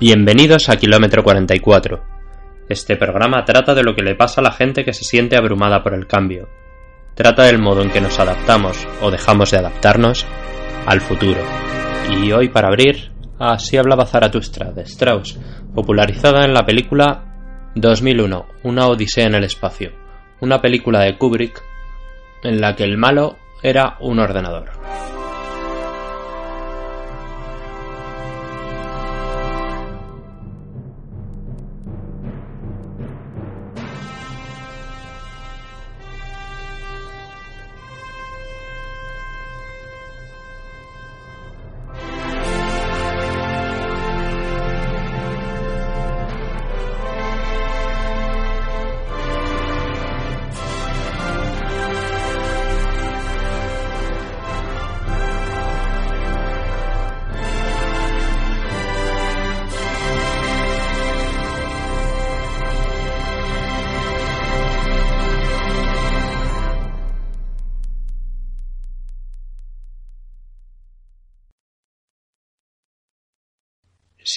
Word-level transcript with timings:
Bienvenidos 0.00 0.70
a 0.70 0.78
Kilómetro 0.78 1.22
44. 1.22 2.02
Este 2.70 2.96
programa 2.96 3.44
trata 3.44 3.74
de 3.74 3.82
lo 3.82 3.94
que 3.94 4.00
le 4.00 4.14
pasa 4.14 4.40
a 4.40 4.44
la 4.44 4.50
gente 4.50 4.82
que 4.82 4.94
se 4.94 5.04
siente 5.04 5.36
abrumada 5.36 5.82
por 5.82 5.92
el 5.92 6.06
cambio. 6.06 6.48
Trata 7.14 7.42
del 7.42 7.58
modo 7.58 7.82
en 7.82 7.90
que 7.90 8.00
nos 8.00 8.18
adaptamos 8.18 8.88
o 9.02 9.10
dejamos 9.10 9.50
de 9.50 9.58
adaptarnos 9.58 10.24
al 10.86 11.02
futuro. 11.02 11.42
Y 12.08 12.32
hoy 12.32 12.48
para 12.48 12.68
abrir, 12.68 13.12
así 13.38 13.76
hablaba 13.76 14.06
Zaratustra 14.06 14.72
de 14.72 14.84
Strauss, 14.84 15.38
popularizada 15.74 16.46
en 16.46 16.54
la 16.54 16.64
película 16.64 17.70
2001, 17.74 18.46
Una 18.62 18.86
Odisea 18.86 19.26
en 19.26 19.34
el 19.34 19.44
Espacio, 19.44 19.92
una 20.40 20.62
película 20.62 21.00
de 21.00 21.18
Kubrick 21.18 21.62
en 22.42 22.58
la 22.58 22.74
que 22.74 22.84
el 22.84 22.96
malo 22.96 23.36
era 23.62 23.98
un 24.00 24.18
ordenador. 24.18 24.70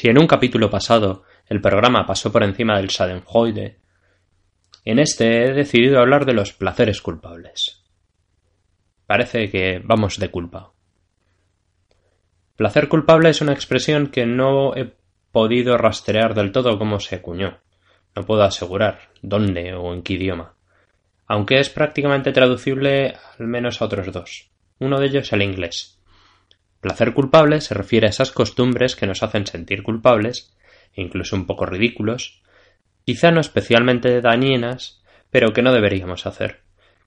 Si 0.03 0.09
en 0.09 0.17
un 0.17 0.27
capítulo 0.27 0.69
pasado 0.69 1.23
el 1.47 1.61
programa 1.61 2.05
pasó 2.05 2.29
por 2.29 2.43
encima 2.43 2.75
del 2.75 2.89
Schadenfreude, 2.89 3.79
en 4.83 4.99
este 4.99 5.45
he 5.45 5.53
decidido 5.53 6.01
hablar 6.01 6.25
de 6.25 6.33
los 6.33 6.51
placeres 6.51 6.99
culpables. 6.99 7.85
Parece 9.07 9.49
que 9.49 9.79
vamos 9.81 10.19
de 10.19 10.27
culpa. 10.27 10.73
Placer 12.57 12.89
culpable 12.89 13.29
es 13.29 13.39
una 13.39 13.53
expresión 13.53 14.07
que 14.07 14.25
no 14.25 14.75
he 14.75 14.93
podido 15.31 15.77
rastrear 15.77 16.33
del 16.33 16.51
todo 16.51 16.77
cómo 16.77 16.99
se 16.99 17.15
acuñó. 17.15 17.59
No 18.13 18.25
puedo 18.25 18.43
asegurar 18.43 19.07
dónde 19.21 19.73
o 19.73 19.93
en 19.93 20.03
qué 20.03 20.15
idioma. 20.15 20.55
Aunque 21.27 21.61
es 21.61 21.69
prácticamente 21.69 22.33
traducible 22.33 23.15
al 23.39 23.47
menos 23.47 23.81
a 23.81 23.85
otros 23.85 24.11
dos. 24.11 24.51
Uno 24.79 24.99
de 24.99 25.05
ellos 25.05 25.31
el 25.31 25.43
inglés. 25.43 26.02
Placer 26.83 27.13
culpable 27.13 27.61
se 27.61 27.73
refiere 27.73 28.07
a 28.07 28.09
esas 28.09 28.33
costumbres 28.33 28.97
que 28.97 29.07
nos 29.07 29.23
hacen 29.23 29.47
sentir 29.47 29.83
culpables, 29.83 30.53
incluso 30.93 31.37
un 31.37 31.45
poco 31.45 31.65
ridículos, 31.65 32.43
quizá 33.05 33.31
no 33.31 33.39
especialmente 33.39 34.19
dañinas, 34.19 35.01
pero 35.31 35.53
que 35.53 35.61
no 35.61 35.71
deberíamos 35.71 36.25
hacer, 36.25 36.59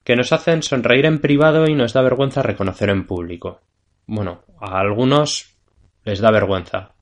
que 0.03 0.15
nos 0.15 0.33
hacen 0.33 0.63
sonreír 0.63 1.05
en 1.05 1.19
privado 1.19 1.67
y 1.67 1.75
nos 1.75 1.93
da 1.93 2.01
vergüenza 2.01 2.41
reconocer 2.41 2.89
en 2.89 3.05
público. 3.05 3.61
Bueno, 4.07 4.45
a 4.59 4.79
algunos 4.79 5.55
les 6.05 6.21
da 6.21 6.31
vergüenza. 6.31 6.95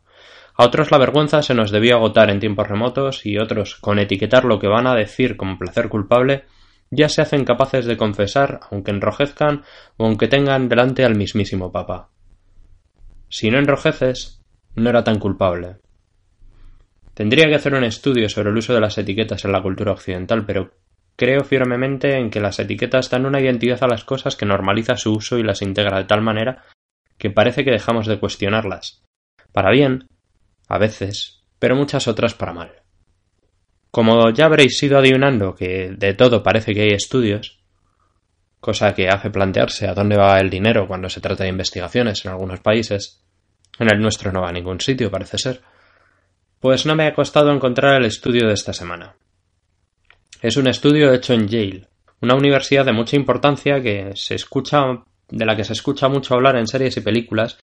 A 0.57 0.65
otros 0.65 0.91
la 0.91 0.97
vergüenza 0.97 1.41
se 1.43 1.53
nos 1.53 1.71
debió 1.71 1.95
agotar 1.95 2.29
en 2.29 2.41
tiempos 2.41 2.67
remotos 2.67 3.25
y 3.25 3.37
otros, 3.37 3.75
con 3.75 3.99
etiquetar 3.99 4.43
lo 4.43 4.59
que 4.59 4.67
van 4.67 4.85
a 4.85 4.95
decir 4.95 5.37
como 5.37 5.57
placer 5.57 5.87
culpable, 5.87 6.43
ya 6.91 7.07
se 7.07 7.21
hacen 7.21 7.45
capaces 7.45 7.85
de 7.85 7.95
confesar, 7.95 8.59
aunque 8.69 8.91
enrojezcan 8.91 9.63
o 9.95 10.07
aunque 10.07 10.27
tengan 10.27 10.67
delante 10.67 11.05
al 11.05 11.15
mismísimo 11.15 11.71
Papa. 11.71 12.09
Si 13.37 13.51
no 13.51 13.59
enrojeces, 13.59 14.41
no 14.75 14.89
era 14.89 15.03
tan 15.03 15.19
culpable. 15.19 15.75
Tendría 17.13 17.49
que 17.49 17.55
hacer 17.55 17.73
un 17.73 17.83
estudio 17.83 18.29
sobre 18.29 18.49
el 18.49 18.55
uso 18.55 18.73
de 18.73 18.79
las 18.79 18.97
etiquetas 18.97 19.43
en 19.43 19.51
la 19.51 19.61
cultura 19.61 19.91
occidental, 19.91 20.45
pero 20.45 20.71
creo 21.17 21.43
firmemente 21.43 22.17
en 22.17 22.29
que 22.29 22.39
las 22.39 22.59
etiquetas 22.59 23.09
dan 23.09 23.25
una 23.25 23.41
identidad 23.41 23.83
a 23.83 23.89
las 23.89 24.05
cosas 24.05 24.37
que 24.37 24.45
normaliza 24.45 24.95
su 24.95 25.11
uso 25.11 25.37
y 25.37 25.43
las 25.43 25.61
integra 25.61 25.97
de 25.97 26.05
tal 26.05 26.21
manera 26.21 26.63
que 27.17 27.29
parece 27.29 27.65
que 27.65 27.71
dejamos 27.71 28.07
de 28.07 28.21
cuestionarlas. 28.21 29.03
Para 29.51 29.69
bien, 29.69 30.07
a 30.69 30.77
veces, 30.77 31.43
pero 31.59 31.75
muchas 31.75 32.07
otras 32.07 32.35
para 32.35 32.53
mal. 32.53 32.71
Como 33.91 34.29
ya 34.29 34.45
habréis 34.45 34.81
ido 34.81 34.97
adivinando 34.97 35.55
que 35.55 35.93
de 35.97 36.13
todo 36.13 36.41
parece 36.41 36.73
que 36.73 36.83
hay 36.83 36.91
estudios, 36.93 37.59
cosa 38.61 38.95
que 38.95 39.09
hace 39.09 39.29
plantearse 39.29 39.89
a 39.89 39.93
dónde 39.93 40.15
va 40.15 40.39
el 40.39 40.49
dinero 40.49 40.87
cuando 40.87 41.09
se 41.09 41.19
trata 41.19 41.43
de 41.43 41.49
investigaciones 41.49 42.23
en 42.23 42.31
algunos 42.31 42.61
países, 42.61 43.24
en 43.79 43.91
el 43.91 43.99
nuestro 43.99 44.31
no 44.31 44.41
va 44.41 44.49
a 44.49 44.53
ningún 44.53 44.79
sitio, 44.79 45.11
parece 45.11 45.37
ser. 45.37 45.61
Pues 46.59 46.85
no 46.85 46.95
me 46.95 47.07
ha 47.07 47.13
costado 47.13 47.51
encontrar 47.51 47.99
el 47.99 48.05
estudio 48.05 48.47
de 48.47 48.53
esta 48.53 48.73
semana. 48.73 49.15
Es 50.41 50.57
un 50.57 50.67
estudio 50.67 51.13
hecho 51.13 51.33
en 51.33 51.47
Yale, 51.47 51.87
una 52.21 52.35
universidad 52.35 52.85
de 52.85 52.93
mucha 52.93 53.15
importancia 53.15 53.81
que 53.81 54.11
se 54.15 54.35
escucha, 54.35 54.81
de 55.29 55.45
la 55.45 55.55
que 55.55 55.63
se 55.63 55.73
escucha 55.73 56.07
mucho 56.07 56.35
hablar 56.35 56.55
en 56.55 56.67
series 56.67 56.97
y 56.97 57.01
películas, 57.01 57.57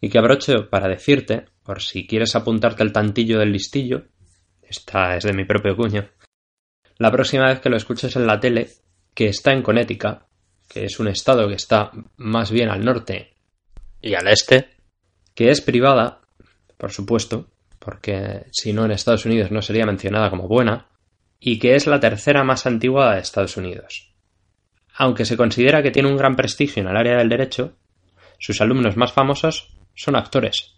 y 0.00 0.08
que 0.08 0.18
abrocho 0.18 0.68
para 0.70 0.88
decirte, 0.88 1.46
por 1.62 1.82
si 1.82 2.06
quieres 2.06 2.36
apuntarte 2.36 2.82
el 2.82 2.92
tantillo 2.92 3.38
del 3.38 3.52
listillo, 3.52 4.04
esta 4.62 5.16
es 5.16 5.24
de 5.24 5.32
mi 5.32 5.44
propio 5.44 5.76
cuño, 5.76 6.08
la 6.98 7.10
próxima 7.10 7.46
vez 7.46 7.60
que 7.60 7.70
lo 7.70 7.76
escuches 7.76 8.16
en 8.16 8.26
la 8.26 8.40
tele, 8.40 8.68
que 9.14 9.26
está 9.26 9.52
en 9.52 9.62
Connecticut, 9.62 10.20
que 10.68 10.84
es 10.84 11.00
un 11.00 11.08
estado 11.08 11.48
que 11.48 11.54
está 11.54 11.90
más 12.16 12.50
bien 12.50 12.68
al 12.68 12.84
norte 12.84 13.34
y 14.00 14.14
al 14.14 14.28
este, 14.28 14.77
que 15.38 15.52
es 15.52 15.60
privada, 15.60 16.18
por 16.78 16.90
supuesto, 16.90 17.46
porque 17.78 18.46
si 18.50 18.72
no 18.72 18.84
en 18.84 18.90
Estados 18.90 19.24
Unidos 19.24 19.52
no 19.52 19.62
sería 19.62 19.86
mencionada 19.86 20.30
como 20.30 20.48
buena, 20.48 20.86
y 21.38 21.60
que 21.60 21.76
es 21.76 21.86
la 21.86 22.00
tercera 22.00 22.42
más 22.42 22.66
antigua 22.66 23.14
de 23.14 23.20
Estados 23.20 23.56
Unidos. 23.56 24.12
Aunque 24.96 25.24
se 25.24 25.36
considera 25.36 25.80
que 25.80 25.92
tiene 25.92 26.08
un 26.08 26.16
gran 26.16 26.34
prestigio 26.34 26.82
en 26.82 26.88
el 26.88 26.96
área 26.96 27.18
del 27.18 27.28
derecho, 27.28 27.76
sus 28.40 28.60
alumnos 28.60 28.96
más 28.96 29.12
famosos 29.12 29.76
son 29.94 30.16
actores, 30.16 30.74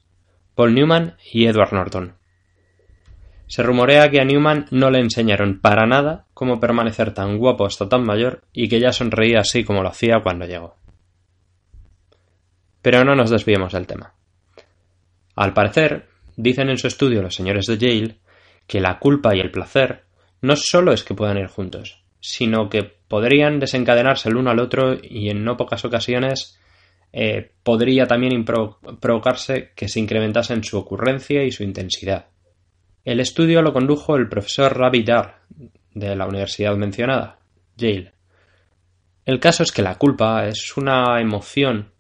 Paul 0.55 0.75
Newman 0.75 1.17
y 1.33 1.47
Edward 1.47 1.73
Norton. 1.73 2.17
Se 3.47 3.63
rumorea 3.63 4.11
que 4.11 4.21
a 4.21 4.27
Newman 4.27 4.67
no 4.71 4.91
le 4.91 5.01
enseñaron 5.01 5.61
para 5.63 5.87
nada 5.87 6.27
cómo 6.35 6.61
permanecer 6.61 7.15
tan 7.15 7.39
guapo 7.39 7.65
hasta 7.65 7.89
tan 7.89 8.05
mayor 8.05 8.43
y 8.53 8.69
que 8.69 8.79
ya 8.79 8.93
sonreía 8.93 9.41
así 9.41 9.65
como 9.65 9.83
lo 9.83 9.89
hacía 9.89 10.21
cuando 10.23 10.45
llegó. 10.45 10.77
Pero 12.83 13.07
no 13.07 13.17
nos 13.17 13.31
desviemos 13.31 13.73
del 13.73 13.87
tema. 13.87 14.20
Al 15.37 15.53
parecer, 15.55 16.09
dicen 16.37 16.71
en 16.71 16.79
su 16.79 16.87
estudio 16.87 17.23
los 17.23 17.35
señores 17.35 17.67
de 17.67 17.79
Yale 17.79 18.19
que 18.67 18.81
la 18.81 18.99
culpa 18.99 19.35
y 19.35 19.41
el 19.41 19.51
placer 19.51 20.05
no 20.43 20.57
solo 20.57 20.93
es 20.93 21.05
que 21.05 21.15
puedan 21.15 21.39
ir 21.39 21.49
juntos, 21.49 22.03
sino 22.21 22.69
que 22.69 22.83
podrían 22.85 23.59
desencadenarse 23.59 24.29
el 24.29 24.37
uno 24.37 24.51
al 24.51 24.61
otro 24.61 24.97
y 25.03 25.31
en 25.31 25.45
no 25.45 25.57
pocas 25.57 25.85
ocasiones 25.85 26.59
eh, 27.13 27.51
podría 27.63 28.07
también 28.07 28.45
provocarse 28.45 29.73
que 29.75 29.89
se 29.89 30.01
incrementasen 30.01 30.63
su 30.63 30.79
ocurrencia 30.79 31.43
y 31.43 31.51
su 31.51 31.65
intensidad. 31.65 32.27
El 33.05 33.21
estudio 33.21 33.63
lo 33.63 33.73
condujo 33.73 34.17
el 34.17 34.29
profesor 34.29 34.77
Ravi 34.77 35.03
Dar 35.03 35.41
de 35.93 36.15
la 36.15 36.27
universidad 36.27 36.77
mencionada, 36.77 37.41
Yale. 37.77 38.13
El 39.25 39.41
caso 39.41 39.63
es 39.63 39.73
que 39.73 39.83
la 39.83 39.97
culpa 39.97 40.47
es 40.47 40.77
una 40.77 41.21
emoción 41.21 41.93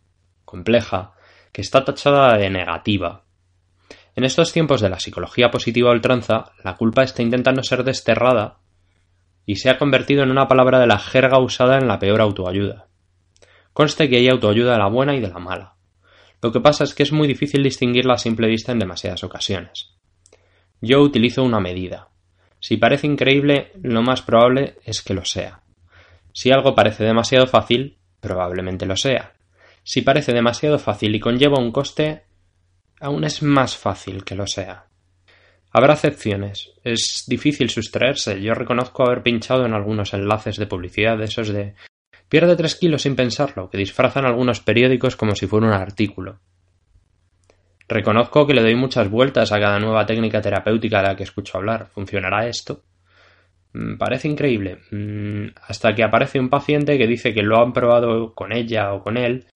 compleja 0.45 1.15
que 1.53 1.61
está 1.61 1.85
tachada 1.85 2.37
de 2.37 2.51
negativa 2.51 3.25
en 4.17 4.25
estos 4.25 4.53
tiempos 4.53 4.81
de 4.81 4.91
la 4.91 4.99
psicología 4.99 5.51
positiva 5.51 5.93
ultranza, 5.93 6.53
la 6.65 6.77
culpa 6.77 7.03
está 7.03 7.23
intentando 7.23 7.63
ser 7.63 7.85
desterrada 7.85 8.59
y 9.47 9.57
se 9.57 9.71
ha 9.71 9.79
convertido 9.79 10.23
en 10.23 10.31
una 10.31 10.49
palabra 10.49 10.79
de 10.79 10.87
la 10.87 10.99
jerga 10.99 11.39
usada 11.39 11.79
en 11.79 11.87
la 11.87 11.99
peor 11.99 12.21
autoayuda. 12.21 12.89
Conste 13.73 14.09
que 14.09 14.17
hay 14.17 14.29
autoayuda 14.29 14.73
de 14.73 14.79
la 14.79 14.89
buena 14.89 15.15
y 15.15 15.21
de 15.21 15.29
la 15.29 15.39
mala. 15.39 15.77
Lo 16.43 16.53
que 16.53 16.61
pasa 16.61 16.85
es 16.85 16.95
que 16.95 17.03
es 17.03 17.13
muy 17.13 17.29
difícil 17.29 17.63
distinguirla 17.63 18.15
a 18.15 18.19
simple 18.19 18.49
vista 18.49 18.73
en 18.73 18.79
demasiadas 18.79 19.23
ocasiones. 19.25 19.95
Yo 20.81 21.01
utilizo 21.01 21.43
una 21.43 21.61
medida. 21.61 22.09
Si 22.59 22.77
parece 22.77 23.07
increíble, 23.07 23.73
lo 23.83 24.03
más 24.03 24.23
probable 24.23 24.77
es 24.85 25.03
que 25.03 25.15
lo 25.15 25.25
sea. 25.25 25.61
Si 26.33 26.51
algo 26.51 26.75
parece 26.75 27.05
demasiado 27.05 27.47
fácil, 27.47 27.97
probablemente 28.21 28.87
lo 28.87 28.97
sea. 28.97 29.33
Si 29.93 30.03
parece 30.03 30.33
demasiado 30.33 30.79
fácil 30.79 31.17
y 31.17 31.19
conlleva 31.19 31.59
un 31.59 31.73
coste, 31.73 32.23
aún 33.01 33.25
es 33.25 33.43
más 33.43 33.77
fácil 33.77 34.23
que 34.23 34.37
lo 34.37 34.47
sea. 34.47 34.87
Habrá 35.73 35.95
excepciones. 35.95 36.71
Es 36.85 37.25
difícil 37.27 37.71
sustraerse. 37.71 38.41
Yo 38.41 38.55
reconozco 38.55 39.05
haber 39.05 39.25
pinchado 39.25 39.67
en 39.67 39.75
algunos 39.75 40.15
enlaces 40.15 40.59
de 40.59 40.69
publicidad 40.69 41.19
de 41.19 41.25
esos 41.25 41.49
de 41.49 41.75
pierde 42.29 42.55
tres 42.55 42.77
kilos 42.77 43.03
sin 43.03 43.17
pensarlo, 43.17 43.69
que 43.69 43.79
disfrazan 43.79 44.27
algunos 44.27 44.61
periódicos 44.61 45.17
como 45.17 45.35
si 45.35 45.49
fuera 45.49 45.67
un 45.67 45.73
artículo. 45.73 46.39
Reconozco 47.89 48.47
que 48.47 48.55
le 48.55 48.63
doy 48.63 48.77
muchas 48.77 49.11
vueltas 49.11 49.51
a 49.51 49.59
cada 49.59 49.81
nueva 49.81 50.07
técnica 50.07 50.41
terapéutica 50.41 50.99
de 50.99 51.09
la 51.09 51.17
que 51.17 51.25
escucho 51.25 51.59
hablar. 51.59 51.89
¿Funcionará 51.89 52.47
esto? 52.47 52.85
Mm, 53.73 53.97
parece 53.97 54.29
increíble. 54.29 54.83
Mm, 54.93 55.47
hasta 55.67 55.97
que 55.97 56.05
aparece 56.05 56.39
un 56.39 56.49
paciente 56.49 56.97
que 56.97 57.09
dice 57.09 57.35
que 57.35 57.43
lo 57.43 57.61
han 57.61 57.73
probado 57.73 58.37
con 58.37 58.53
ella 58.53 58.93
o 58.93 59.03
con 59.03 59.17
él 59.17 59.49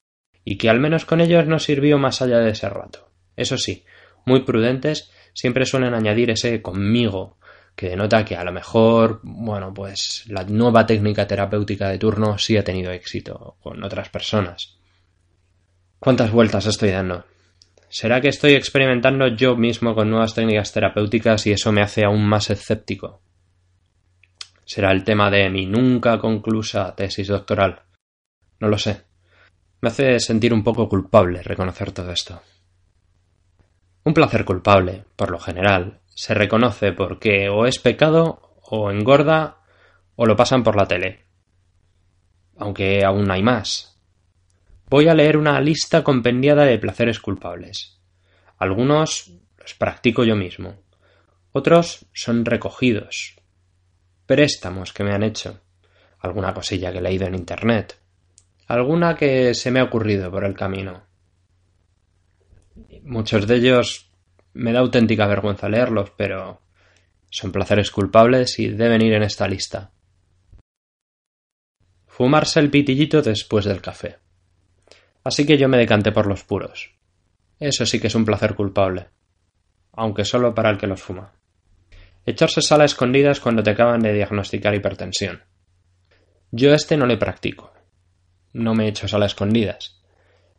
y 0.44 0.56
que 0.58 0.68
al 0.68 0.80
menos 0.80 1.04
con 1.04 1.20
ellos 1.20 1.46
no 1.46 1.58
sirvió 1.58 1.98
más 1.98 2.22
allá 2.22 2.38
de 2.38 2.50
ese 2.50 2.68
rato. 2.68 3.10
Eso 3.36 3.56
sí, 3.58 3.84
muy 4.24 4.40
prudentes, 4.44 5.10
siempre 5.32 5.66
suelen 5.66 5.94
añadir 5.94 6.30
ese 6.30 6.62
conmigo, 6.62 7.38
que 7.74 7.88
denota 7.88 8.24
que 8.24 8.36
a 8.36 8.44
lo 8.44 8.52
mejor, 8.52 9.20
bueno, 9.22 9.74
pues 9.74 10.24
la 10.28 10.44
nueva 10.44 10.86
técnica 10.86 11.26
terapéutica 11.26 11.88
de 11.88 11.98
turno 11.98 12.38
sí 12.38 12.56
ha 12.56 12.64
tenido 12.64 12.92
éxito 12.92 13.56
con 13.62 13.82
otras 13.82 14.08
personas. 14.08 14.78
¿Cuántas 15.98 16.30
vueltas 16.30 16.66
estoy 16.66 16.90
dando? 16.90 17.24
¿Será 17.88 18.20
que 18.20 18.28
estoy 18.28 18.54
experimentando 18.54 19.28
yo 19.28 19.56
mismo 19.56 19.94
con 19.94 20.10
nuevas 20.10 20.34
técnicas 20.34 20.72
terapéuticas 20.72 21.46
y 21.46 21.52
eso 21.52 21.72
me 21.72 21.82
hace 21.82 22.04
aún 22.04 22.24
más 22.26 22.50
escéptico? 22.50 23.22
¿Será 24.64 24.92
el 24.92 25.04
tema 25.04 25.30
de 25.30 25.48
mi 25.50 25.66
nunca 25.66 26.18
conclusa 26.18 26.94
tesis 26.94 27.28
doctoral? 27.28 27.82
No 28.60 28.68
lo 28.68 28.78
sé. 28.78 29.02
Me 29.84 29.90
hace 29.90 30.18
sentir 30.18 30.54
un 30.54 30.64
poco 30.64 30.88
culpable 30.88 31.42
reconocer 31.42 31.92
todo 31.92 32.10
esto. 32.10 32.40
Un 34.04 34.14
placer 34.14 34.46
culpable, 34.46 35.04
por 35.14 35.30
lo 35.30 35.38
general, 35.38 36.00
se 36.06 36.32
reconoce 36.32 36.92
porque 36.92 37.50
o 37.50 37.66
es 37.66 37.78
pecado, 37.80 38.56
o 38.62 38.90
engorda, 38.90 39.58
o 40.16 40.24
lo 40.24 40.36
pasan 40.36 40.62
por 40.62 40.74
la 40.74 40.88
tele. 40.88 41.26
Aunque 42.56 43.04
aún 43.04 43.30
hay 43.30 43.42
más. 43.42 44.00
Voy 44.88 45.08
a 45.08 45.14
leer 45.14 45.36
una 45.36 45.60
lista 45.60 46.02
compendiada 46.02 46.64
de 46.64 46.78
placeres 46.78 47.20
culpables. 47.20 48.00
Algunos 48.56 49.32
los 49.58 49.74
practico 49.74 50.24
yo 50.24 50.34
mismo. 50.34 50.76
Otros 51.52 52.06
son 52.14 52.46
recogidos. 52.46 53.36
Préstamos 54.24 54.94
que 54.94 55.04
me 55.04 55.12
han 55.12 55.24
hecho. 55.24 55.60
Alguna 56.20 56.54
cosilla 56.54 56.90
que 56.90 57.00
he 57.00 57.02
leído 57.02 57.26
en 57.26 57.34
Internet. 57.34 58.02
Alguna 58.66 59.14
que 59.14 59.54
se 59.54 59.70
me 59.70 59.80
ha 59.80 59.84
ocurrido 59.84 60.30
por 60.30 60.44
el 60.44 60.54
camino. 60.54 61.04
Muchos 63.02 63.46
de 63.46 63.56
ellos 63.56 64.10
me 64.54 64.72
da 64.72 64.80
auténtica 64.80 65.26
vergüenza 65.26 65.68
leerlos, 65.68 66.10
pero 66.16 66.62
son 67.30 67.52
placeres 67.52 67.90
culpables 67.90 68.58
y 68.58 68.68
deben 68.68 69.02
ir 69.02 69.12
en 69.12 69.22
esta 69.22 69.46
lista. 69.46 69.90
Fumarse 72.06 72.60
el 72.60 72.70
pitillito 72.70 73.20
después 73.20 73.64
del 73.64 73.82
café. 73.82 74.18
Así 75.24 75.44
que 75.44 75.58
yo 75.58 75.68
me 75.68 75.76
decanté 75.76 76.12
por 76.12 76.26
los 76.26 76.44
puros. 76.44 76.94
Eso 77.58 77.84
sí 77.84 78.00
que 78.00 78.06
es 78.06 78.14
un 78.14 78.24
placer 78.24 78.54
culpable, 78.54 79.08
aunque 79.92 80.24
solo 80.24 80.54
para 80.54 80.70
el 80.70 80.78
que 80.78 80.86
los 80.86 81.02
fuma. 81.02 81.32
Echarse 82.24 82.62
sal 82.62 82.80
a 82.80 82.84
escondidas 82.84 83.40
cuando 83.40 83.62
te 83.62 83.70
acaban 83.70 84.00
de 84.00 84.14
diagnosticar 84.14 84.74
hipertensión. 84.74 85.42
Yo 86.52 86.72
este 86.72 86.96
no 86.96 87.06
le 87.06 87.18
practico. 87.18 87.73
No 88.54 88.74
me 88.74 88.88
echo 88.88 89.06
sal 89.06 89.22
a 89.22 89.26
escondidas. 89.26 90.00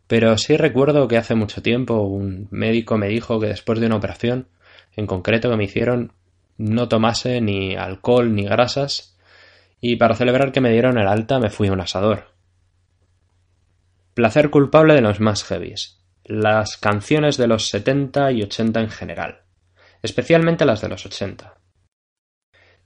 Pero 0.06 0.38
sí 0.38 0.56
recuerdo 0.56 1.07
que 1.07 1.18
hace 1.18 1.33
mucho 1.33 1.63
tiempo 1.63 2.01
un 2.01 2.47
médico 2.51 2.97
me 2.97 3.07
dijo 3.07 3.39
que 3.39 3.47
después 3.47 3.80
de 3.80 3.88
una 3.88 3.95
operación, 3.95 4.47
en 4.95 5.07
concreto 5.07 5.50
que 5.50 5.57
me 5.57 5.63
hicieron, 5.63 6.13
no 6.57 6.88
tomase 6.88 7.42
ni 7.42 7.75
alcohol 7.75 8.36
ni 8.36 8.44
grasas, 8.44 9.18
y 9.81 9.95
para 9.95 10.15
celebrar 10.15 10.51
que 10.51 10.62
me 10.62 10.71
dieron 10.71 10.97
el 10.97 11.07
alta 11.07 11.39
me 11.39 11.50
fui 11.50 11.69
a 11.69 11.74
un 11.74 11.81
asador. 11.81 12.36
Placer 14.13 14.50
culpable 14.50 14.94
de 14.94 15.01
los 15.01 15.19
más 15.19 15.44
heavies. 15.44 16.00
Las 16.24 16.77
canciones 16.77 17.38
de 17.38 17.47
los 17.47 17.69
70 17.69 18.31
y 18.31 18.42
80 18.44 18.80
en 18.80 18.89
general, 18.89 19.42
especialmente 20.01 20.65
las 20.65 20.81
de 20.81 20.89
los 20.89 21.06
80. 21.06 21.56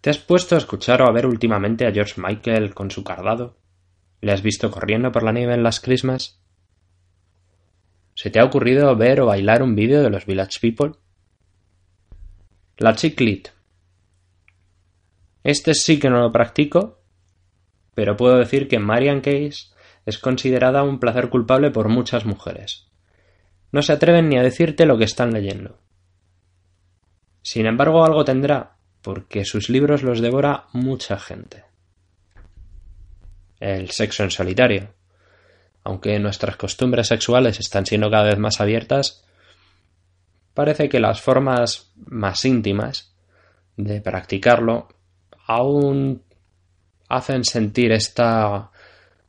¿Te 0.02 0.10
has 0.10 0.18
puesto 0.18 0.56
a 0.56 0.58
escuchar 0.58 1.02
o 1.02 1.08
a 1.08 1.12
ver 1.12 1.26
últimamente 1.26 1.86
a 1.86 1.92
George 1.92 2.22
Michael 2.22 2.74
con 2.74 2.92
su 2.92 3.04
cardado? 3.04 3.58
¿Le 4.22 4.32
has 4.32 4.42
visto 4.42 4.70
corriendo 4.70 5.12
por 5.12 5.24
la 5.24 5.32
nieve 5.32 5.54
en 5.54 5.64
las 5.64 5.80
crismas? 5.80 6.42
¿Se 8.16 8.30
te 8.30 8.40
ha 8.40 8.46
ocurrido 8.46 8.96
ver 8.96 9.22
o 9.22 9.28
bailar 9.28 9.64
un 9.64 9.76
vídeo 9.76 10.02
de 10.02 10.10
los 10.10 10.26
Village 10.26 10.60
People? 10.60 11.00
La 12.78 12.96
chiclit. 12.96 13.50
Este 15.44 15.74
sí 15.74 16.00
que 16.00 16.10
no 16.10 16.20
lo 16.20 16.32
practico, 16.32 17.00
pero 17.94 18.18
puedo 18.18 18.38
decir 18.38 18.68
que 18.68 18.78
Marian 18.78 19.22
Case 19.22 19.74
es 20.06 20.18
considerada 20.18 20.84
un 20.84 21.00
placer 21.00 21.30
culpable 21.30 21.72
por 21.72 21.88
muchas 21.88 22.26
mujeres. 22.26 22.88
No 23.72 23.82
se 23.82 23.94
atreven 23.94 24.28
ni 24.28 24.38
a 24.38 24.44
decirte 24.44 24.86
lo 24.86 24.98
que 24.98 25.04
están 25.06 25.32
leyendo. 25.32 25.80
Sin 27.42 27.66
embargo, 27.66 28.04
algo 28.04 28.26
tendrá, 28.26 28.78
porque 29.02 29.46
sus 29.46 29.70
libros 29.70 30.04
los 30.04 30.20
devora 30.20 30.68
mucha 30.74 31.18
gente. 31.20 31.69
El 33.60 33.90
sexo 33.92 34.24
en 34.24 34.32
solitario 34.32 34.90
aunque 35.84 36.20
nuestras 36.20 36.56
costumbres 36.56 37.08
sexuales 37.08 37.60
están 37.60 37.86
siendo 37.86 38.10
cada 38.10 38.26
vez 38.26 38.38
más 38.38 38.62
abiertas, 38.62 39.24
parece 40.54 40.90
que 40.90 41.00
las 41.00 41.22
formas 41.22 41.92
más 42.06 42.46
íntimas 42.46 43.14
de 43.78 44.02
practicarlo 44.02 44.88
aún 45.48 46.22
hacen 47.08 47.44
sentir 47.44 47.92
esta 47.92 48.70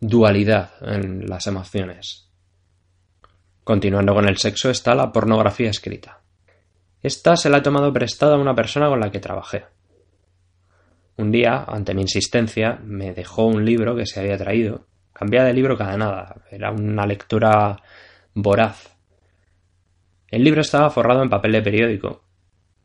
dualidad 0.01 0.73
en 0.83 1.27
las 1.27 1.47
emociones. 1.47 2.29
Continuando 3.65 4.15
con 4.15 4.29
el 4.29 4.37
sexo 4.37 4.71
está 4.71 4.95
la 4.95 5.13
pornografía 5.13 5.71
escrita. 5.71 6.21
Esta 7.03 7.37
se 7.37 7.49
la 7.49 7.59
he 7.59 7.63
tomado 7.63 7.93
prestada 7.93 8.35
a 8.35 8.39
una 8.39 8.55
persona 8.55 8.89
con 8.89 9.01
la 9.01 9.11
que 9.11 9.21
trabajé. 9.21 9.65
Un 11.21 11.31
día, 11.31 11.65
ante 11.69 11.95
mi 11.95 12.03
insistencia, 12.03 12.81
me 12.83 13.13
dejó 13.13 13.45
un 13.45 13.65
libro 13.65 13.95
que 13.95 14.07
se 14.07 14.21
había 14.21 14.39
traído 14.39 14.87
Cambiaba 15.21 15.49
de 15.49 15.53
libro 15.53 15.77
cada 15.77 15.99
nada. 15.99 16.35
Era 16.51 16.71
una 16.71 17.05
lectura 17.05 17.77
voraz. 18.33 18.97
El 20.29 20.43
libro 20.43 20.63
estaba 20.63 20.89
forrado 20.89 21.23
en 21.23 21.29
papel 21.29 21.53
de 21.53 21.61
periódico. 21.61 22.25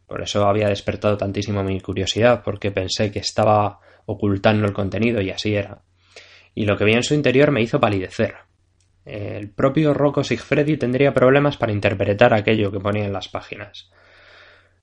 Por 0.06 0.22
eso 0.22 0.46
había 0.46 0.68
despertado 0.68 1.16
tantísimo 1.16 1.64
mi 1.64 1.80
curiosidad, 1.80 2.44
porque 2.44 2.72
pensé 2.72 3.10
que 3.10 3.20
estaba 3.20 3.80
ocultando 4.06 4.68
el 4.68 4.74
contenido 4.74 5.22
y 5.22 5.30
así 5.30 5.56
era. 5.56 5.84
Y 6.54 6.66
lo 6.66 6.76
que 6.76 6.84
vi 6.84 6.92
en 6.92 7.04
su 7.04 7.14
interior 7.14 7.52
me 7.52 7.62
hizo 7.62 7.80
palidecer. 7.80 8.36
El 9.06 9.50
propio 9.52 9.94
Rocco 9.94 10.22
Sigfredi 10.22 10.76
tendría 10.76 11.14
problemas 11.14 11.56
para 11.56 11.72
interpretar 11.72 12.34
aquello 12.34 12.70
que 12.70 12.82
ponía 12.82 13.06
en 13.06 13.14
las 13.14 13.30
páginas. 13.30 13.90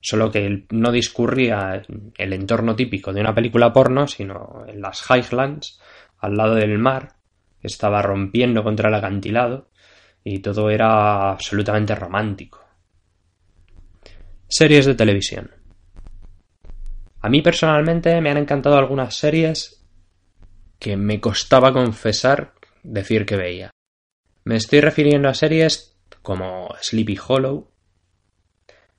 Solo 0.05 0.29
que 0.29 0.65
no 0.71 0.91
discurría 0.91 1.81
el 2.17 2.33
entorno 2.33 2.75
típico 2.75 3.13
de 3.13 3.21
una 3.21 3.33
película 3.33 3.71
porno, 3.71 4.05
sino 4.05 4.65
en 4.67 4.81
las 4.81 5.01
Highlands, 5.09 5.79
al 6.19 6.35
lado 6.35 6.55
del 6.55 6.77
mar, 6.77 7.13
estaba 7.61 8.01
rompiendo 8.01 8.65
contra 8.65 8.89
el 8.89 8.95
acantilado 8.95 9.69
y 10.21 10.39
todo 10.39 10.69
era 10.69 11.31
absolutamente 11.31 11.95
romántico. 11.95 12.61
Series 14.45 14.85
de 14.85 14.95
televisión. 14.95 15.51
A 17.21 17.29
mí 17.29 17.41
personalmente 17.41 18.19
me 18.19 18.29
han 18.29 18.37
encantado 18.37 18.75
algunas 18.75 19.15
series 19.15 19.85
que 20.79 20.97
me 20.97 21.21
costaba 21.21 21.71
confesar 21.71 22.55
decir 22.83 23.25
que 23.25 23.37
veía. 23.37 23.71
Me 24.43 24.57
estoy 24.57 24.81
refiriendo 24.81 25.29
a 25.29 25.33
series 25.33 25.97
como 26.21 26.75
Sleepy 26.81 27.17
Hollow, 27.25 27.71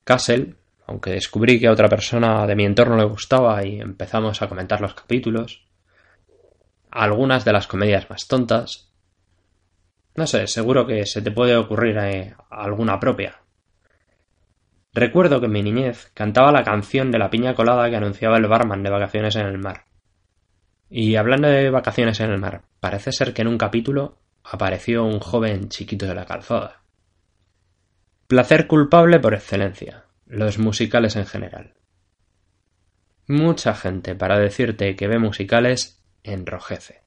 Castle, 0.04 0.54
aunque 0.86 1.10
descubrí 1.10 1.58
que 1.58 1.66
a 1.66 1.72
otra 1.72 1.88
persona 1.88 2.46
de 2.46 2.54
mi 2.54 2.64
entorno 2.64 2.96
le 2.96 3.04
gustaba 3.04 3.64
y 3.64 3.80
empezamos 3.80 4.42
a 4.42 4.48
comentar 4.48 4.80
los 4.80 4.94
capítulos, 4.94 5.66
algunas 6.90 7.44
de 7.44 7.52
las 7.52 7.66
comedias 7.66 8.08
más 8.10 8.26
tontas. 8.28 8.92
No 10.14 10.26
sé, 10.26 10.46
seguro 10.46 10.86
que 10.86 11.06
se 11.06 11.22
te 11.22 11.30
puede 11.30 11.56
ocurrir 11.56 11.96
eh, 11.98 12.34
alguna 12.50 13.00
propia. 13.00 13.40
Recuerdo 14.92 15.40
que 15.40 15.46
en 15.46 15.52
mi 15.52 15.62
niñez 15.62 16.12
cantaba 16.14 16.52
la 16.52 16.62
canción 16.62 17.10
de 17.10 17.18
la 17.18 17.30
piña 17.30 17.54
colada 17.54 17.90
que 17.90 17.96
anunciaba 17.96 18.36
el 18.36 18.46
barman 18.46 18.84
de 18.84 18.90
vacaciones 18.90 19.34
en 19.34 19.46
el 19.46 19.58
mar. 19.58 19.86
Y 20.88 21.16
hablando 21.16 21.48
de 21.48 21.70
vacaciones 21.70 22.20
en 22.20 22.30
el 22.30 22.38
mar, 22.38 22.62
parece 22.78 23.10
ser 23.10 23.34
que 23.34 23.42
en 23.42 23.48
un 23.48 23.58
capítulo 23.58 24.18
apareció 24.44 25.04
un 25.04 25.18
joven 25.18 25.68
chiquito 25.68 26.06
de 26.06 26.14
la 26.14 26.26
calzada. 26.26 26.82
Placer 28.28 28.68
culpable 28.68 29.18
por 29.18 29.34
excelencia, 29.34 30.03
los 30.26 30.58
musicales 30.58 31.16
en 31.16 31.26
general. 31.26 31.74
Mucha 33.26 33.74
gente 33.74 34.14
para 34.14 34.38
decirte 34.38 34.96
que 34.96 35.08
ve 35.08 35.18
musicales 35.18 36.04
enrojece. 36.22 37.02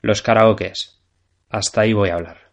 Los 0.00 0.22
karaokes. 0.22 1.00
Hasta 1.48 1.82
ahí 1.82 1.92
voy 1.92 2.10
a 2.10 2.14
hablar. 2.14 2.50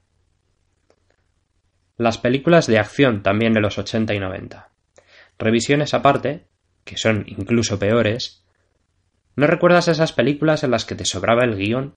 Las 1.97 2.17
películas 2.17 2.67
de 2.67 2.79
acción 2.79 3.23
también 3.23 3.53
de 3.53 3.61
los 3.61 3.77
80 3.77 4.13
y 4.13 4.19
90. 4.19 4.69
Revisiones 5.39 5.93
aparte, 5.93 6.47
que 6.83 6.97
son 6.97 7.25
incluso 7.27 7.79
peores. 7.79 8.43
¿No 9.35 9.47
recuerdas 9.47 9.87
esas 9.87 10.13
películas 10.13 10.63
en 10.63 10.71
las 10.71 10.85
que 10.85 10.95
te 10.95 11.05
sobraba 11.05 11.43
el 11.43 11.55
guion? 11.55 11.95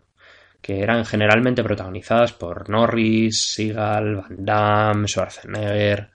Que 0.60 0.80
eran 0.80 1.04
generalmente 1.04 1.64
protagonizadas 1.64 2.32
por 2.32 2.68
Norris, 2.68 3.52
Seagal, 3.54 4.16
Van 4.16 4.44
Damme, 4.44 5.08
Schwarzenegger. 5.08 6.10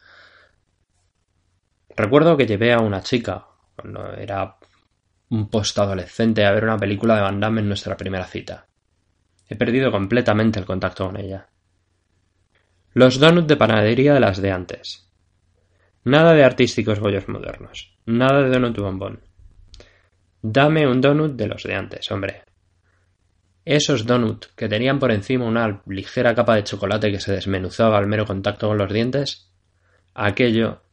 Recuerdo 1.96 2.36
que 2.36 2.46
llevé 2.46 2.74
a 2.74 2.80
una 2.80 3.02
chica, 3.02 3.46
cuando 3.76 4.14
era 4.14 4.58
un 5.30 5.50
postadolescente, 5.50 6.46
a 6.46 6.52
ver 6.52 6.66
una 6.66 6.78
película 6.78 7.16
de 7.16 7.22
Van 7.22 7.40
Damme 7.40 7.62
en 7.62 7.68
nuestra 7.68 7.96
primera 7.96 8.26
cita. 8.26 8.68
He 9.48 9.56
perdido 9.56 9.92
completamente 9.92 10.60
el 10.60 10.66
contacto 10.66 11.06
con 11.06 11.18
ella. 11.18 11.48
Los 12.94 13.20
donuts 13.20 13.48
de 13.48 13.58
panadería 13.58 14.14
de 14.14 14.20
las 14.20 14.42
de 14.42 14.52
antes. 14.52 15.10
Nada 16.04 16.34
de 16.34 16.44
artísticos 16.44 17.00
bollos 17.00 17.28
modernos. 17.28 17.98
Nada 18.06 18.42
de 18.42 18.50
donut 18.50 18.78
bombón. 18.78 19.22
Dame 20.42 20.88
un 20.88 21.02
donut 21.02 21.36
de 21.36 21.48
los 21.48 21.64
de 21.64 21.76
antes, 21.76 22.12
hombre. 22.12 22.44
Esos 23.66 24.06
donuts 24.06 24.50
que 24.50 24.70
tenían 24.70 25.00
por 25.00 25.12
encima 25.12 25.46
una 25.46 25.82
ligera 25.88 26.36
capa 26.36 26.56
de 26.56 26.64
chocolate 26.64 27.12
que 27.12 27.20
se 27.20 27.34
desmenuzaba 27.34 27.98
al 27.98 28.06
mero 28.06 28.26
contacto 28.26 28.68
con 28.68 28.78
los 28.78 28.94
dientes, 28.94 29.52
aquello, 30.14 30.84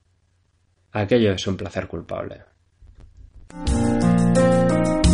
aquello 0.92 1.32
es 1.32 1.46
un 1.46 1.56
placer 1.56 1.86
culpable. 1.86 2.42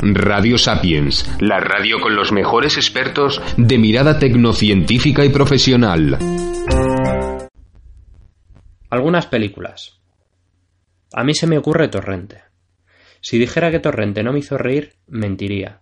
Radio 0.00 0.58
Sapiens, 0.58 1.28
la 1.40 1.60
radio 1.60 2.00
con 2.00 2.14
los 2.14 2.30
mejores 2.32 2.76
expertos 2.76 3.42
de 3.56 3.78
mirada 3.78 4.18
tecnocientífica 4.18 5.24
y 5.24 5.28
profesional. 5.28 6.18
Algunas 8.90 9.26
películas. 9.26 10.00
A 11.12 11.24
mí 11.24 11.34
se 11.34 11.46
me 11.46 11.58
ocurre 11.58 11.88
Torrente. 11.88 12.42
Si 13.20 13.38
dijera 13.38 13.70
que 13.70 13.80
Torrente 13.80 14.22
no 14.22 14.32
me 14.32 14.38
hizo 14.38 14.56
reír, 14.56 14.94
mentiría. 15.08 15.80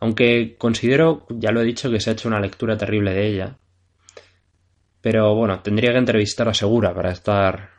Aunque 0.00 0.56
considero, 0.58 1.26
ya 1.28 1.52
lo 1.52 1.60
he 1.60 1.64
dicho, 1.64 1.90
que 1.90 2.00
se 2.00 2.10
ha 2.10 2.12
hecho 2.14 2.28
una 2.28 2.40
lectura 2.40 2.76
terrible 2.76 3.12
de 3.12 3.26
ella. 3.26 3.58
Pero 5.00 5.34
bueno, 5.34 5.60
tendría 5.60 5.92
que 5.92 5.98
entrevistar 5.98 6.48
a 6.48 6.54
Segura 6.54 6.94
para 6.94 7.12
estar. 7.12 7.71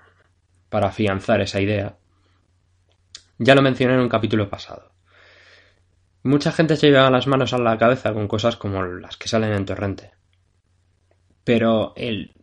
Para 0.74 0.88
afianzar 0.88 1.40
esa 1.40 1.62
idea. 1.62 1.98
Ya 3.38 3.54
lo 3.54 3.62
mencioné 3.62 3.94
en 3.94 4.00
un 4.00 4.10
capítulo 4.10 4.50
pasado. 4.50 4.92
Mucha 6.24 6.52
gente 6.52 6.76
se 6.78 6.88
lleva 6.88 7.12
las 7.12 7.28
manos 7.28 7.54
a 7.54 7.60
la 7.60 7.78
cabeza 7.78 8.12
con 8.12 8.28
cosas 8.28 8.56
como 8.56 8.82
las 8.84 9.16
que 9.16 9.28
salen 9.28 9.54
en 9.54 9.66
Torrente. 9.66 10.10
Pero 11.44 11.94
el, 11.96 12.34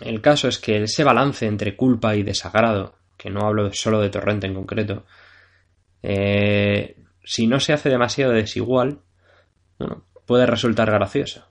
el 0.00 0.20
caso 0.20 0.48
es 0.48 0.58
que 0.58 0.82
ese 0.82 1.02
balance 1.02 1.46
entre 1.46 1.76
culpa 1.76 2.14
y 2.14 2.22
desagrado, 2.22 2.98
que 3.16 3.30
no 3.30 3.46
hablo 3.46 3.72
solo 3.72 4.02
de 4.02 4.10
Torrente 4.10 4.46
en 4.46 4.54
concreto, 4.54 5.06
eh, 6.02 6.94
si 7.24 7.46
no 7.46 7.58
se 7.58 7.72
hace 7.72 7.88
demasiado 7.88 8.32
desigual, 8.32 9.00
bueno, 9.78 10.04
puede 10.26 10.44
resultar 10.44 10.90
gracioso. 10.90 11.48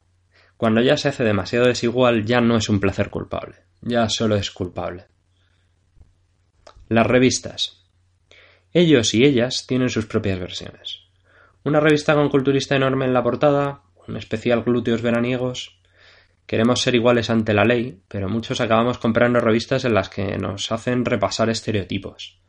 Cuando 0.56 0.82
ya 0.82 0.98
se 0.98 1.10
hace 1.10 1.24
demasiado 1.24 1.66
desigual 1.66 2.26
ya 2.26 2.42
no 2.42 2.58
es 2.58 2.70
un 2.70 2.80
placer 2.80 3.10
culpable, 3.10 3.56
ya 3.82 4.08
solo 4.08 4.36
es 4.36 4.52
culpable. 4.52 5.08
Las 6.88 7.08
revistas. 7.08 7.84
Ellos 8.72 9.16
y 9.16 9.26
ellas 9.26 9.66
tienen 9.66 9.90
sus 9.90 10.06
propias 10.06 10.38
versiones. 10.40 11.00
Una 11.64 11.80
revista 11.80 12.14
con 12.14 12.30
culturista 12.30 12.76
enorme 12.76 13.06
en 13.06 13.14
la 13.14 13.24
portada, 13.24 13.82
un 14.08 14.18
especial 14.18 14.64
glúteos 14.64 15.02
veraniegos. 15.02 15.80
Queremos 16.46 16.82
ser 16.82 16.94
iguales 16.94 17.32
ante 17.32 17.56
la 17.56 17.66
ley, 17.66 18.02
pero 18.08 18.30
muchos 18.30 18.62
acabamos 18.62 19.00
comprando 19.00 19.40
revistas 19.40 19.84
en 19.86 19.96
las 19.96 20.10
que 20.10 20.38
nos 20.38 20.72
hacen 20.72 21.06
repasar 21.06 21.50
estereotipos. 21.50 22.40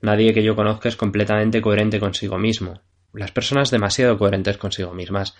Nadie 0.00 0.32
que 0.32 0.44
yo 0.44 0.54
conozca 0.54 0.88
es 0.88 0.96
completamente 0.96 1.60
coherente 1.60 1.98
consigo 1.98 2.38
mismo. 2.38 2.80
Las 3.12 3.32
personas 3.32 3.72
demasiado 3.72 4.16
coherentes 4.16 4.56
consigo 4.56 4.94
mismas 4.94 5.34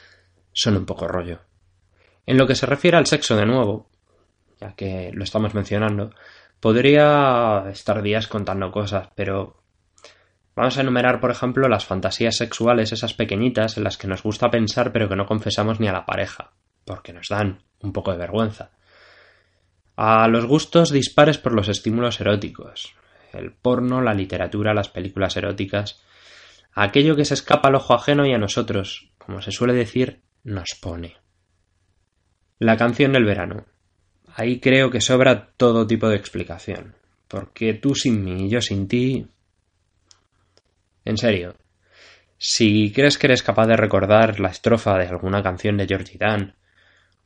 son 0.52 0.76
un 0.76 0.86
poco 0.86 1.06
rollo. 1.06 1.38
En 2.26 2.36
lo 2.36 2.48
que 2.48 2.56
se 2.56 2.66
refiere 2.66 2.96
al 2.96 3.06
sexo 3.06 3.36
de 3.36 3.46
nuevo, 3.46 3.88
ya 4.60 4.72
que 4.72 5.12
lo 5.12 5.22
estamos 5.22 5.54
mencionando, 5.54 6.10
podría 6.60 7.64
estar 7.70 8.02
días 8.02 8.26
contando 8.26 8.70
cosas, 8.70 9.08
pero 9.14 9.64
Vamos 10.56 10.78
a 10.78 10.82
enumerar, 10.82 11.20
por 11.20 11.32
ejemplo, 11.32 11.68
las 11.68 11.84
fantasías 11.84 12.36
sexuales, 12.36 12.92
esas 12.92 13.12
pequeñitas 13.12 13.76
en 13.76 13.84
las 13.84 13.98
que 13.98 14.06
nos 14.06 14.22
gusta 14.22 14.50
pensar 14.50 14.92
pero 14.92 15.08
que 15.08 15.16
no 15.16 15.26
confesamos 15.26 15.80
ni 15.80 15.88
a 15.88 15.92
la 15.92 16.06
pareja, 16.06 16.52
porque 16.84 17.12
nos 17.12 17.28
dan 17.28 17.62
un 17.80 17.92
poco 17.92 18.12
de 18.12 18.18
vergüenza. 18.18 18.70
A 19.96 20.28
los 20.28 20.46
gustos 20.46 20.90
dispares 20.90 21.38
por 21.38 21.54
los 21.54 21.68
estímulos 21.68 22.20
eróticos, 22.20 22.94
el 23.32 23.52
porno, 23.52 24.00
la 24.00 24.14
literatura, 24.14 24.74
las 24.74 24.88
películas 24.88 25.36
eróticas, 25.36 26.00
aquello 26.72 27.16
que 27.16 27.24
se 27.24 27.34
escapa 27.34 27.68
al 27.68 27.76
ojo 27.76 27.94
ajeno 27.94 28.24
y 28.24 28.32
a 28.32 28.38
nosotros, 28.38 29.10
como 29.18 29.42
se 29.42 29.50
suele 29.50 29.72
decir, 29.72 30.22
nos 30.44 30.76
pone. 30.80 31.16
La 32.60 32.76
canción 32.76 33.12
del 33.12 33.24
verano. 33.24 33.66
Ahí 34.36 34.58
creo 34.60 34.90
que 34.90 35.00
sobra 35.00 35.50
todo 35.56 35.86
tipo 35.86 36.08
de 36.08 36.16
explicación, 36.16 36.94
porque 37.28 37.74
tú 37.74 37.94
sin 37.94 38.24
mí 38.24 38.46
y 38.46 38.48
yo 38.48 38.60
sin 38.60 38.88
ti 38.88 39.26
en 41.04 41.16
serio. 41.18 41.54
Si 42.38 42.92
crees 42.92 43.18
que 43.18 43.26
eres 43.26 43.42
capaz 43.42 43.66
de 43.66 43.76
recordar 43.76 44.40
la 44.40 44.48
estrofa 44.48 44.98
de 44.98 45.06
alguna 45.06 45.42
canción 45.42 45.76
de 45.76 45.86
Georgie 45.86 46.18
Dan, 46.18 46.56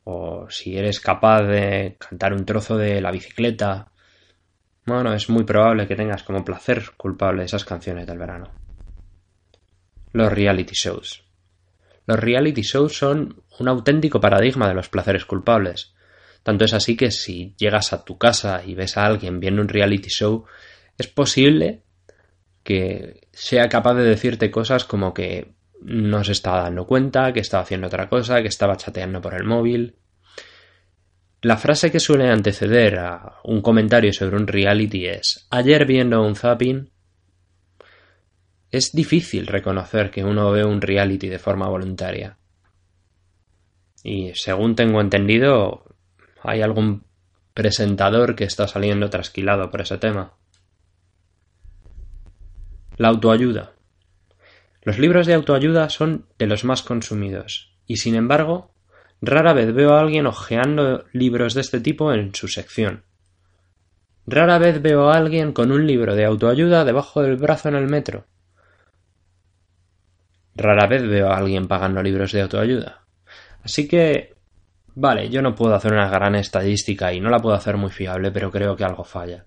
o 0.05 0.47
si 0.50 0.77
eres 0.77 1.00
capaz 1.00 1.43
de 1.43 1.97
cantar 1.99 2.33
un 2.33 2.45
trozo 2.45 2.77
de 2.77 3.00
la 3.00 3.11
bicicleta, 3.11 3.91
bueno, 4.87 5.12
es 5.15 5.29
muy 5.29 5.45
probable 5.45 5.87
que 5.87 5.97
tengas 5.97 6.23
como 6.23 6.45
placer 6.45 6.93
culpable 6.97 7.45
esas 7.45 7.65
canciones 7.65 8.07
del 8.07 8.19
verano. 8.19 8.50
Los 10.12 10.33
reality 10.33 10.75
shows. 10.75 11.25
Los 12.07 12.19
reality 12.19 12.62
shows 12.62 12.97
son 12.97 13.43
un 13.59 13.69
auténtico 13.69 14.19
paradigma 14.19 14.67
de 14.69 14.75
los 14.75 14.88
placeres 14.88 15.27
culpables. 15.27 15.95
Tanto 16.49 16.64
es 16.64 16.73
así 16.73 16.97
que 16.97 17.11
si 17.11 17.55
llegas 17.59 17.93
a 17.93 18.07
tu 18.07 18.17
casa 18.17 18.62
y 18.64 18.75
ves 18.75 18.97
a 18.97 19.05
alguien 19.05 19.38
viendo 19.38 19.61
un 19.61 19.69
reality 19.69 20.09
show, 20.09 20.47
es 20.97 21.07
posible 21.07 21.83
que 22.62 23.28
sea 23.35 23.69
capaz 23.69 23.97
de 23.97 24.05
decirte 24.05 24.50
cosas 24.50 24.87
como 24.87 25.12
que 25.12 25.52
no 25.83 26.25
se 26.25 26.33
estaba 26.33 26.62
dando 26.62 26.87
cuenta, 26.87 27.35
que 27.35 27.40
estaba 27.40 27.64
haciendo 27.64 27.88
otra 27.88 28.09
cosa, 28.09 28.40
que 28.40 28.49
estaba 28.49 28.78
chateando 28.78 29.21
por 29.21 29.35
el 29.35 29.45
móvil. 29.45 29.97
La 31.43 31.59
frase 31.59 31.93
que 31.93 32.00
suele 32.00 32.31
anteceder 32.31 32.99
a 32.99 33.40
un 33.45 33.61
comentario 33.61 34.14
sobre 34.14 34.37
un 34.37 34.47
reality 34.47 35.07
es 35.07 35.47
ayer 35.50 35.85
viendo 35.85 36.23
un 36.23 36.35
zapping. 36.35 36.90
Es 38.71 38.93
difícil 38.93 39.47
reconocer 39.47 40.11
que 40.11 40.25
uno 40.25 40.50
ve 40.50 40.64
un 40.64 40.81
reality 40.81 41.28
de 41.28 41.38
forma 41.38 41.69
voluntaria. 41.69 42.38
Y 44.02 44.33
según 44.35 44.76
tengo 44.76 45.02
entendido, 45.02 45.88
hay 46.49 46.62
algún 46.62 47.05
presentador 47.55 48.37
que 48.37 48.45
está 48.45 48.69
saliendo 48.69 49.11
trasquilado 49.11 49.71
por 49.71 49.81
ese 49.81 49.99
tema. 49.99 50.35
La 52.97 53.09
autoayuda. 53.09 53.73
Los 54.83 54.99
libros 54.99 55.26
de 55.26 55.35
autoayuda 55.35 55.90
son 55.90 56.26
de 56.38 56.47
los 56.47 56.64
más 56.64 56.83
consumidos, 56.83 57.75
y 57.87 57.97
sin 57.97 58.14
embargo, 58.14 58.71
rara 59.21 59.52
vez 59.52 59.75
veo 59.75 59.95
a 59.95 60.00
alguien 60.00 60.26
hojeando 60.26 61.05
libros 61.12 61.55
de 61.55 61.61
este 61.61 61.81
tipo 61.81 62.12
en 62.12 62.35
su 62.35 62.49
sección. 62.49 63.05
Rara 64.26 64.59
vez 64.59 64.81
veo 64.83 65.09
a 65.09 65.17
alguien 65.17 65.52
con 65.52 65.73
un 65.73 65.87
libro 65.87 66.14
de 66.14 66.25
autoayuda 66.25 66.85
debajo 66.85 67.23
del 67.23 67.37
brazo 67.37 67.69
en 67.71 67.76
el 67.76 67.88
metro. 67.88 68.26
Rara 70.55 70.87
vez 70.87 71.02
veo 71.02 71.31
a 71.31 71.37
alguien 71.37 71.67
pagando 71.67 72.02
libros 72.02 72.33
de 72.33 72.43
autoayuda. 72.43 73.05
Así 73.62 73.88
que, 73.88 74.38
vale, 75.00 75.28
yo 75.28 75.43
no 75.43 75.55
puedo 75.55 75.75
hacer 75.75 75.93
una 75.93 76.09
gran 76.09 76.35
estadística 76.35 77.12
y 77.12 77.21
no 77.21 77.31
la 77.31 77.38
puedo 77.38 77.55
hacer 77.55 77.76
muy 77.76 77.90
fiable, 77.90 78.33
pero 78.33 78.50
creo 78.50 78.75
que 78.76 78.85
algo 78.85 79.05
falla. 79.05 79.47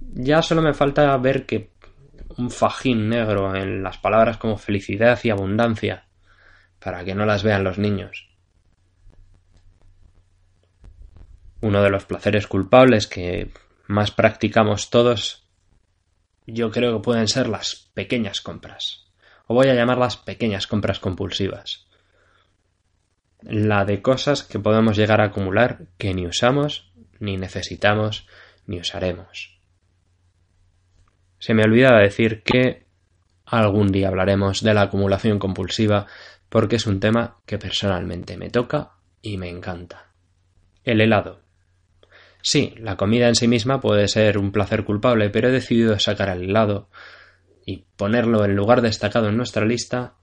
Ya 0.00 0.42
solo 0.42 0.62
me 0.62 0.72
falta 0.72 1.14
ver 1.18 1.44
que 1.44 1.72
un 2.38 2.50
fajín 2.50 3.10
negro 3.10 3.54
en 3.54 3.82
las 3.82 3.98
palabras 3.98 4.38
como 4.38 4.56
felicidad 4.56 5.18
y 5.22 5.30
abundancia, 5.30 6.06
para 6.78 7.04
que 7.04 7.14
no 7.14 7.26
las 7.26 7.42
vean 7.42 7.62
los 7.62 7.78
niños. 7.78 8.30
Uno 11.60 11.82
de 11.82 11.90
los 11.90 12.06
placeres 12.06 12.46
culpables 12.46 13.06
que 13.06 13.52
más 13.86 14.10
practicamos 14.10 14.88
todos, 14.88 15.46
yo 16.46 16.70
creo 16.70 16.96
que 16.96 17.04
pueden 17.04 17.28
ser 17.28 17.48
las 17.48 17.90
pequeñas 17.92 18.40
compras, 18.40 19.12
o 19.46 19.54
voy 19.54 19.68
a 19.68 19.74
llamarlas 19.74 20.16
pequeñas 20.16 20.66
compras 20.66 20.98
compulsivas. 20.98 21.86
La 23.42 23.84
de 23.84 24.02
cosas 24.02 24.42
que 24.42 24.58
podemos 24.58 24.96
llegar 24.96 25.20
a 25.20 25.26
acumular 25.26 25.86
que 25.98 26.14
ni 26.14 26.26
usamos, 26.26 26.92
ni 27.18 27.36
necesitamos, 27.36 28.26
ni 28.66 28.78
usaremos. 28.78 29.58
Se 31.38 31.54
me 31.54 31.64
olvidaba 31.64 32.00
decir 32.00 32.42
que 32.42 32.86
algún 33.44 33.88
día 33.88 34.08
hablaremos 34.08 34.62
de 34.62 34.74
la 34.74 34.82
acumulación 34.82 35.38
compulsiva 35.38 36.06
porque 36.48 36.76
es 36.76 36.86
un 36.86 37.00
tema 37.00 37.38
que 37.46 37.58
personalmente 37.58 38.36
me 38.36 38.50
toca 38.50 38.92
y 39.22 39.38
me 39.38 39.48
encanta. 39.48 40.12
El 40.84 41.00
helado. 41.00 41.40
Sí, 42.42 42.74
la 42.78 42.96
comida 42.96 43.28
en 43.28 43.34
sí 43.34 43.46
misma 43.46 43.80
puede 43.80 44.08
ser 44.08 44.36
un 44.36 44.52
placer 44.52 44.84
culpable, 44.84 45.30
pero 45.30 45.48
he 45.48 45.52
decidido 45.52 45.98
sacar 45.98 46.28
el 46.28 46.50
helado 46.50 46.88
y 47.64 47.84
ponerlo 47.96 48.44
en 48.44 48.56
lugar 48.56 48.82
destacado 48.82 49.28
en 49.28 49.36
nuestra 49.36 49.64
lista 49.64 50.14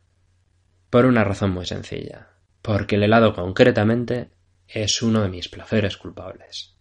por 0.90 1.06
una 1.06 1.24
razón 1.24 1.52
muy 1.52 1.66
sencilla, 1.66 2.30
porque 2.70 2.98
el 2.98 3.04
helado 3.04 3.34
concretamente 3.34 4.30
es 4.68 5.02
uno 5.02 5.24
de 5.24 5.30
mis 5.30 5.50
placeres 5.50 5.98
culpables. 5.98 6.76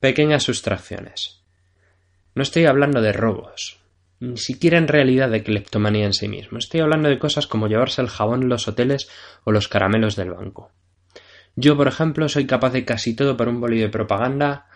Pequeñas 0.00 0.44
sustracciones. 0.44 1.44
No 2.34 2.42
estoy 2.42 2.64
hablando 2.64 3.02
de 3.02 3.12
robos, 3.12 3.78
ni 4.20 4.38
siquiera 4.38 4.78
en 4.78 4.88
realidad 4.88 5.28
de 5.28 5.42
cleptomanía 5.42 6.06
en 6.06 6.14
sí 6.14 6.28
mismo. 6.28 6.56
Estoy 6.56 6.80
hablando 6.80 7.10
de 7.10 7.18
cosas 7.18 7.46
como 7.46 7.68
llevarse 7.68 8.00
el 8.00 8.08
jabón 8.08 8.44
en 8.44 8.48
los 8.48 8.68
hoteles 8.68 9.10
o 9.44 9.52
los 9.52 9.68
caramelos 9.68 10.16
del 10.16 10.30
banco. 10.30 10.72
Yo, 11.56 11.76
por 11.76 11.88
ejemplo, 11.88 12.26
soy 12.30 12.46
capaz 12.46 12.70
de 12.70 12.86
casi 12.86 13.14
todo 13.14 13.36
para 13.36 13.50
un 13.50 13.60
bolillo 13.60 13.84
de 13.84 13.90
propaganda 13.90 14.68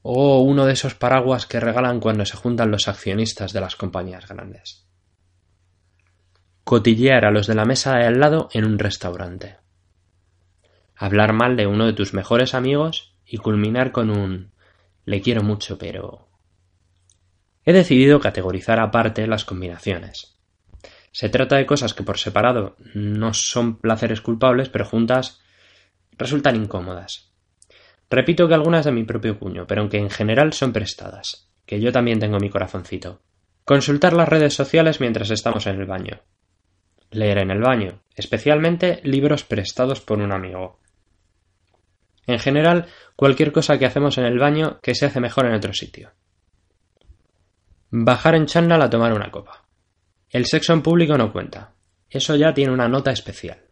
o 0.00 0.40
uno 0.40 0.64
de 0.64 0.72
esos 0.72 0.94
paraguas 0.94 1.44
que 1.44 1.60
regalan 1.60 2.00
cuando 2.00 2.24
se 2.24 2.38
juntan 2.38 2.70
los 2.70 2.88
accionistas 2.88 3.52
de 3.52 3.60
las 3.60 3.76
compañías 3.76 4.26
grandes. 4.26 4.87
Cotillear 6.68 7.24
a 7.24 7.30
los 7.30 7.46
de 7.46 7.54
la 7.54 7.64
mesa 7.64 7.96
de 7.96 8.04
al 8.04 8.20
lado 8.20 8.50
en 8.52 8.66
un 8.66 8.78
restaurante. 8.78 9.56
Hablar 10.94 11.32
mal 11.32 11.56
de 11.56 11.66
uno 11.66 11.86
de 11.86 11.94
tus 11.94 12.12
mejores 12.12 12.52
amigos 12.52 13.14
y 13.24 13.38
culminar 13.38 13.90
con 13.90 14.10
un 14.10 14.52
le 15.06 15.22
quiero 15.22 15.42
mucho, 15.42 15.78
pero... 15.78 16.28
He 17.64 17.72
decidido 17.72 18.20
categorizar 18.20 18.80
aparte 18.80 19.26
las 19.26 19.46
combinaciones. 19.46 20.36
Se 21.10 21.30
trata 21.30 21.56
de 21.56 21.64
cosas 21.64 21.94
que 21.94 22.02
por 22.02 22.18
separado 22.18 22.76
no 22.92 23.32
son 23.32 23.78
placeres 23.78 24.20
culpables, 24.20 24.68
pero 24.68 24.84
juntas 24.84 25.40
resultan 26.18 26.54
incómodas. 26.54 27.32
Repito 28.10 28.46
que 28.46 28.52
algunas 28.52 28.84
de 28.84 28.92
mi 28.92 29.04
propio 29.04 29.38
cuño, 29.38 29.66
pero 29.66 29.80
aunque 29.80 29.96
en 29.96 30.10
general 30.10 30.52
son 30.52 30.74
prestadas, 30.74 31.48
que 31.64 31.80
yo 31.80 31.92
también 31.92 32.18
tengo 32.18 32.38
mi 32.38 32.50
corazoncito. 32.50 33.22
Consultar 33.64 34.12
las 34.12 34.28
redes 34.28 34.52
sociales 34.52 35.00
mientras 35.00 35.30
estamos 35.30 35.66
en 35.66 35.80
el 35.80 35.86
baño. 35.86 36.20
Leer 37.10 37.38
en 37.38 37.50
el 37.50 37.60
baño, 37.60 38.00
especialmente 38.14 39.00
libros 39.04 39.44
prestados 39.44 40.00
por 40.00 40.18
un 40.18 40.32
amigo. 40.32 40.78
En 42.26 42.38
general, 42.38 42.86
cualquier 43.16 43.52
cosa 43.52 43.78
que 43.78 43.86
hacemos 43.86 44.18
en 44.18 44.24
el 44.24 44.38
baño 44.38 44.78
que 44.82 44.94
se 44.94 45.06
hace 45.06 45.20
mejor 45.20 45.46
en 45.46 45.54
otro 45.54 45.72
sitio. 45.72 46.12
Bajar 47.90 48.34
en 48.34 48.46
chándal 48.46 48.82
a 48.82 48.90
tomar 48.90 49.14
una 49.14 49.30
copa. 49.30 49.64
El 50.28 50.44
sexo 50.44 50.74
en 50.74 50.82
público 50.82 51.16
no 51.16 51.32
cuenta. 51.32 51.72
Eso 52.10 52.36
ya 52.36 52.52
tiene 52.52 52.72
una 52.72 52.88
nota 52.88 53.10
especial 53.10 53.68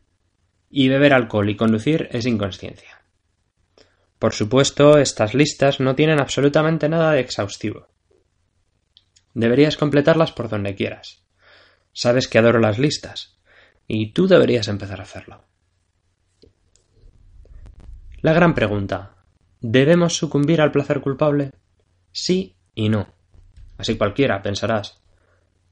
y 0.70 0.88
beber 0.88 1.12
alcohol 1.12 1.48
y 1.48 1.56
conducir 1.56 2.08
es 2.12 2.26
inconsciencia. 2.26 3.02
Por 4.18 4.32
supuesto, 4.32 4.98
estas 4.98 5.34
listas 5.34 5.80
no 5.80 5.94
tienen 5.94 6.20
absolutamente 6.20 6.88
nada 6.88 7.12
de 7.12 7.20
exhaustivo. 7.20 7.88
Deberías 9.34 9.76
completarlas 9.76 10.32
por 10.32 10.48
donde 10.48 10.74
quieras. 10.74 11.22
Sabes 11.98 12.28
que 12.28 12.36
adoro 12.36 12.60
las 12.60 12.78
listas, 12.78 13.38
y 13.88 14.12
tú 14.12 14.28
deberías 14.28 14.68
empezar 14.68 15.00
a 15.00 15.04
hacerlo. 15.04 15.44
La 18.20 18.34
gran 18.34 18.54
pregunta 18.54 19.16
¿Debemos 19.62 20.14
sucumbir 20.14 20.60
al 20.60 20.72
placer 20.72 21.00
culpable? 21.00 21.52
Sí 22.12 22.54
y 22.74 22.90
no. 22.90 23.08
Así 23.78 23.96
cualquiera, 23.96 24.42
pensarás. 24.42 25.00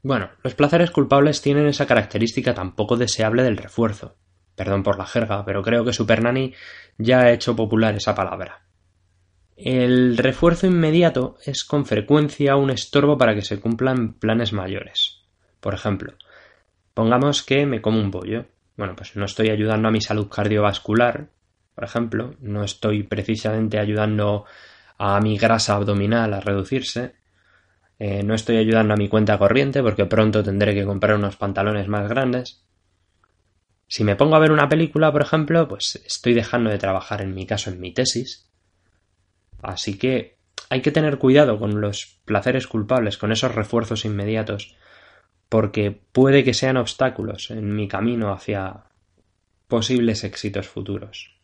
Bueno, 0.03 0.31
los 0.43 0.55
placeres 0.55 0.91
culpables 0.91 1.43
tienen 1.43 1.67
esa 1.67 1.85
característica 1.85 2.55
tan 2.55 2.75
poco 2.75 2.97
deseable 2.97 3.43
del 3.43 3.59
refuerzo, 3.59 4.17
Perdón 4.57 4.83
por 4.83 4.97
la 4.97 5.05
jerga, 5.05 5.45
pero 5.45 5.63
creo 5.63 5.85
que 5.85 5.93
Super 5.93 6.23
Nanny 6.23 6.55
ya 6.97 7.21
ha 7.21 7.33
hecho 7.33 7.55
popular 7.55 7.95
esa 7.97 8.15
palabra. 8.15 8.63
El 9.57 10.17
refuerzo 10.17 10.67
inmediato 10.67 11.37
es 11.45 11.65
con 11.65 11.85
frecuencia 11.85 12.57
un 12.57 12.71
estorbo 12.71 13.19
para 13.19 13.35
que 13.35 13.43
se 13.43 13.61
cumplan 13.61 14.15
planes 14.15 14.55
mayores. 14.55 15.14
Por 15.65 15.73
ejemplo, 15.73 16.13
pongamos 16.93 17.43
que 17.43 17.65
me 17.65 17.81
como 17.81 17.99
un 17.99 18.11
pollo. 18.11 18.45
Bueno, 18.77 18.95
pues 18.95 19.17
no 19.17 19.25
estoy 19.25 19.49
ayudando 19.49 19.89
a 19.89 19.91
mi 19.91 20.03
salud 20.03 20.29
cardiovascular, 20.29 21.29
por 21.75 21.85
ejemplo, 21.85 22.35
no 22.41 22.63
estoy 22.63 23.03
precisamente 23.03 23.79
ayudando 23.79 24.45
a 24.99 25.19
mi 25.23 25.39
grasa 25.39 25.77
abdominal 25.77 26.35
a 26.35 26.41
reducirse, 26.41 27.15
eh, 27.99 28.23
no 28.23 28.35
estoy 28.35 28.59
ayudando 28.59 28.93
a 28.93 28.99
mi 28.99 29.09
cuenta 29.09 29.39
corriente 29.39 29.83
porque 29.83 30.05
pronto 30.05 30.45
tendré 30.45 30.75
que 30.75 30.85
comprar 30.85 31.17
unos 31.17 31.37
pantalones 31.37 31.89
más 31.89 32.11
grandes. 32.11 32.63
Si 33.89 34.05
me 34.05 34.17
pongo 34.17 34.37
a 34.37 34.41
ver 34.41 34.53
una 34.53 34.69
película, 34.69 35.11
por 35.13 35.23
ejemplo, 35.23 35.67
pues 35.67 35.97
estoy 36.05 36.35
dejando 36.35 36.69
de 36.69 36.77
trabajar 36.77 37.23
en 37.23 37.35
mi 37.35 37.47
caso 37.47 37.71
en 37.71 37.81
mi 37.81 37.95
tesis. 37.95 38.51
Así 39.63 39.97
que 39.97 40.37
hay 40.69 40.83
que 40.83 40.93
tener 40.93 41.17
cuidado 41.17 41.59
con 41.59 41.81
los 41.81 42.21
placeres 42.27 42.67
culpables, 42.67 43.17
con 43.17 43.33
esos 43.33 43.55
refuerzos 43.55 44.05
inmediatos, 44.05 44.77
porque 45.55 45.93
puede 45.93 46.43
que 46.43 46.53
sean 46.53 46.77
obstáculos 46.77 47.53
en 47.53 47.77
mi 47.77 47.87
camino 47.87 48.33
hacia 48.33 48.87
posibles 49.69 50.25
éxitos 50.25 50.67
futuros. 50.67 51.37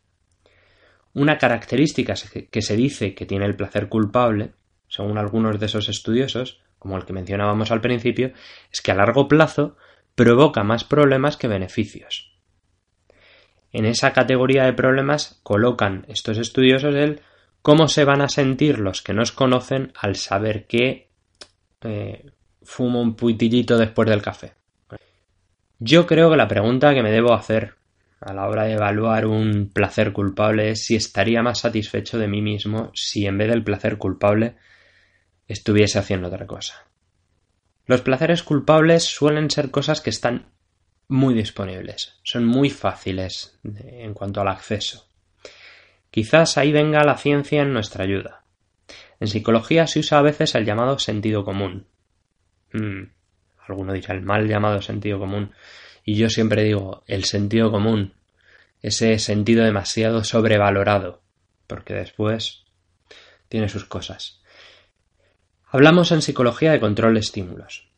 Una 1.14 1.38
característica 1.38 2.14
que 2.51 2.61
se 2.61 2.75
dice 2.75 3.14
que 3.14 3.25
tiene 3.25 3.46
el 3.46 3.55
placer 3.55 3.88
culpable, 3.88 4.51
según 4.88 5.16
algunos 5.16 5.61
de 5.61 5.66
esos 5.66 5.88
estudiosos, 5.88 6.61
como 6.81 6.96
el 6.96 7.05
que 7.05 7.12
mencionábamos 7.12 7.70
al 7.70 7.81
principio, 7.81 8.33
es 8.73 8.81
que 8.81 8.90
a 8.90 8.96
largo 8.96 9.29
plazo 9.29 9.77
provoca 10.16 10.64
más 10.64 10.83
problemas 10.83 11.37
que 11.37 11.46
beneficios. 11.46 12.37
En 13.70 13.85
esa 13.85 14.12
categoría 14.12 14.64
de 14.64 14.73
problemas 14.73 15.38
colocan 15.44 16.05
estos 16.09 16.38
estudiosos 16.38 16.96
el 16.96 17.20
cómo 17.62 17.87
se 17.87 18.05
van 18.05 18.23
a 18.23 18.29
sentir 18.29 18.81
los 18.81 19.03
que 19.03 19.14
nos 19.14 19.31
conocen 19.31 19.92
al 19.94 20.16
saber 20.16 20.66
que 20.66 21.11
eh, 21.83 22.25
fumo 22.62 23.01
un 23.01 23.14
puitillito 23.14 23.79
después 23.79 24.09
del 24.09 24.23
café. 24.23 24.55
Yo 25.79 26.07
creo 26.07 26.31
que 26.31 26.37
la 26.37 26.49
pregunta 26.49 26.94
que 26.94 27.03
me 27.03 27.11
debo 27.11 27.33
hacer 27.33 27.75
a 28.20 28.35
la 28.35 28.46
hora 28.49 28.64
de 28.64 28.75
evaluar 28.75 29.27
un 29.27 29.70
placer 29.73 30.12
culpable 30.12 30.70
es 30.70 30.85
si 30.85 30.94
estaría 30.94 31.42
más 31.42 31.61
satisfecho 31.61 32.18
de 32.18 32.29
mí 32.29 32.42
mismo 32.42 32.90
si 32.94 33.27
en 33.27 33.38
vez 33.38 33.49
del 33.49 33.64
placer 33.64 33.96
culpable 33.96 34.57
estuviese 35.49 35.99
haciendo 35.99 36.29
otra 36.29 36.46
cosa. 36.46 36.87
Los 37.87 38.03
placeres 38.03 38.42
culpables 38.42 39.05
suelen 39.05 39.51
ser 39.51 39.70
cosas 39.70 40.01
que 40.01 40.11
están 40.11 40.53
muy 41.09 41.35
disponibles, 41.35 42.20
son 42.23 42.44
muy 42.44 42.70
fáciles 42.70 43.59
en 43.64 44.14
cuanto 44.14 44.40
al 44.40 44.49
acceso. 44.49 45.09
Quizás 46.11 46.59
ahí 46.59 46.73
venga 46.73 47.05
la 47.05 47.16
ciencia 47.16 47.62
en 47.62 47.73
nuestra 47.73 48.05
ayuda. 48.05 48.44
En 49.18 49.29
psicología 49.29 49.87
se 49.87 50.01
usa 50.01 50.18
a 50.18 50.23
veces 50.23 50.55
el 50.55 50.64
llamado 50.64 50.99
sentido 50.99 51.44
común. 51.44 51.87
Hmm, 52.72 53.04
alguno 53.66 53.92
dirá 53.92 54.14
el 54.14 54.22
mal 54.22 54.48
llamado 54.48 54.83
sentido 54.83 55.18
común. 55.18 55.52
Y 56.04 56.16
yo 56.16 56.28
siempre 56.28 56.64
digo 56.64 57.02
el 57.06 57.24
sentido 57.24 57.70
común, 57.70 58.14
ese 58.83 59.18
sentido 59.18 59.64
demasiado 59.64 60.24
sobrevalorado, 60.24 61.22
porque 61.66 61.94
después 61.94 62.64
tiene 63.48 63.68
sus 63.68 63.85
cosas. 63.85 64.40
Hablamos 65.66 66.11
en 66.12 66.22
psicología 66.22 66.72
de 66.72 66.80
control 66.80 67.14
de 67.14 67.20
estímulos. 67.20 67.88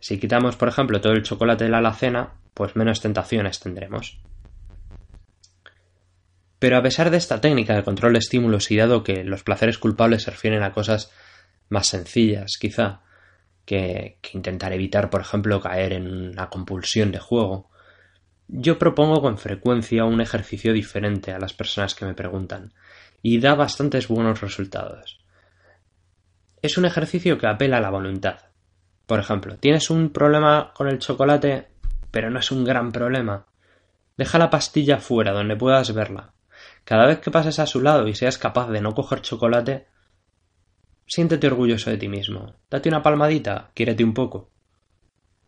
Si 0.00 0.18
quitamos, 0.18 0.56
por 0.56 0.68
ejemplo, 0.68 1.00
todo 1.00 1.12
el 1.12 1.22
chocolate 1.22 1.64
de 1.64 1.70
la 1.70 1.78
alacena, 1.78 2.34
pues 2.54 2.76
menos 2.76 3.00
tentaciones 3.00 3.60
tendremos. 3.60 4.20
Pero 6.58 6.76
a 6.76 6.82
pesar 6.82 7.10
de 7.10 7.16
esta 7.16 7.40
técnica 7.40 7.74
de 7.74 7.84
control 7.84 8.12
de 8.12 8.18
estímulos 8.18 8.70
y 8.70 8.76
dado 8.76 9.02
que 9.02 9.24
los 9.24 9.42
placeres 9.42 9.78
culpables 9.78 10.24
se 10.24 10.30
refieren 10.30 10.62
a 10.62 10.72
cosas 10.72 11.10
más 11.68 11.88
sencillas, 11.88 12.56
quizá, 12.60 13.00
que, 13.64 14.18
intentar 14.32 14.72
evitar, 14.72 15.10
por 15.10 15.20
ejemplo, 15.20 15.60
caer 15.60 15.92
en 15.92 16.30
una 16.30 16.48
compulsión 16.48 17.12
de 17.12 17.18
juego, 17.18 17.70
yo 18.48 18.78
propongo 18.78 19.20
con 19.20 19.38
frecuencia 19.38 20.04
un 20.04 20.20
ejercicio 20.20 20.72
diferente 20.72 21.32
a 21.32 21.38
las 21.38 21.54
personas 21.54 21.94
que 21.94 22.04
me 22.04 22.14
preguntan, 22.14 22.72
y 23.22 23.40
da 23.40 23.54
bastantes 23.54 24.08
buenos 24.08 24.40
resultados. 24.40 25.20
Es 26.60 26.78
un 26.78 26.84
ejercicio 26.84 27.38
que 27.38 27.46
apela 27.46 27.78
a 27.78 27.80
la 27.80 27.90
voluntad. 27.90 28.38
Por 29.06 29.18
ejemplo, 29.18 29.56
tienes 29.56 29.90
un 29.90 30.10
problema 30.10 30.72
con 30.74 30.88
el 30.88 30.98
chocolate 30.98 31.72
pero 32.12 32.30
no 32.30 32.38
es 32.38 32.52
un 32.52 32.62
gran 32.62 32.92
problema. 32.92 33.46
Deja 34.16 34.38
la 34.38 34.50
pastilla 34.50 34.98
fuera, 34.98 35.32
donde 35.32 35.56
puedas 35.56 35.92
verla. 35.92 36.34
Cada 36.84 37.06
vez 37.06 37.18
que 37.18 37.32
pases 37.32 37.58
a 37.58 37.66
su 37.66 37.80
lado 37.80 38.06
y 38.06 38.14
seas 38.14 38.38
capaz 38.38 38.68
de 38.68 38.80
no 38.80 38.94
coger 38.94 39.22
chocolate, 39.22 39.86
siéntete 41.12 41.46
orgulloso 41.46 41.90
de 41.90 41.98
ti 41.98 42.08
mismo. 42.08 42.54
Date 42.70 42.88
una 42.88 43.02
palmadita, 43.02 43.70
quiérete 43.74 44.02
un 44.02 44.14
poco. 44.14 44.48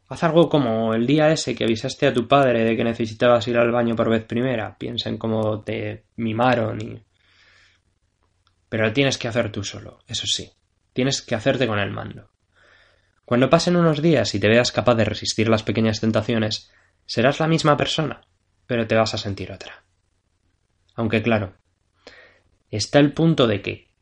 Haz 0.08 0.22
algo 0.22 0.50
como 0.50 0.92
el 0.92 1.06
día 1.06 1.30
ese 1.30 1.54
que 1.54 1.64
avisaste 1.64 2.06
a 2.06 2.12
tu 2.12 2.28
padre 2.28 2.64
de 2.64 2.76
que 2.76 2.84
necesitabas 2.84 3.48
ir 3.48 3.56
al 3.56 3.72
baño 3.72 3.96
por 3.96 4.10
vez 4.10 4.24
primera. 4.24 4.76
Piensa 4.76 5.08
en 5.08 5.16
cómo 5.16 5.62
te 5.62 6.04
mimaron 6.16 6.82
y... 6.82 7.02
Pero 8.68 8.84
lo 8.84 8.92
tienes 8.92 9.16
que 9.16 9.26
hacer 9.26 9.50
tú 9.50 9.64
solo, 9.64 10.00
eso 10.06 10.26
sí. 10.26 10.52
Tienes 10.92 11.22
que 11.22 11.34
hacerte 11.34 11.66
con 11.66 11.78
el 11.78 11.92
mando. 11.92 12.28
Cuando 13.24 13.48
pasen 13.48 13.76
unos 13.76 14.02
días 14.02 14.34
y 14.34 14.40
te 14.40 14.48
veas 14.48 14.70
capaz 14.70 14.96
de 14.96 15.06
resistir 15.06 15.48
las 15.48 15.62
pequeñas 15.62 15.98
tentaciones, 15.98 16.70
serás 17.06 17.40
la 17.40 17.48
misma 17.48 17.78
persona, 17.78 18.20
pero 18.66 18.86
te 18.86 18.96
vas 18.96 19.14
a 19.14 19.18
sentir 19.18 19.50
otra. 19.50 19.82
Aunque 20.94 21.22
claro, 21.22 21.54
está 22.70 22.98
el 22.98 23.14
punto 23.14 23.46
de 23.46 23.62
que 23.62 23.93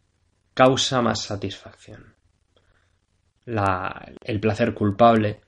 causa 0.54 1.02
más 1.02 1.22
satisfacción. 1.22 2.14
el 3.44 4.40
placer 4.40 4.74
culpable 4.74 5.40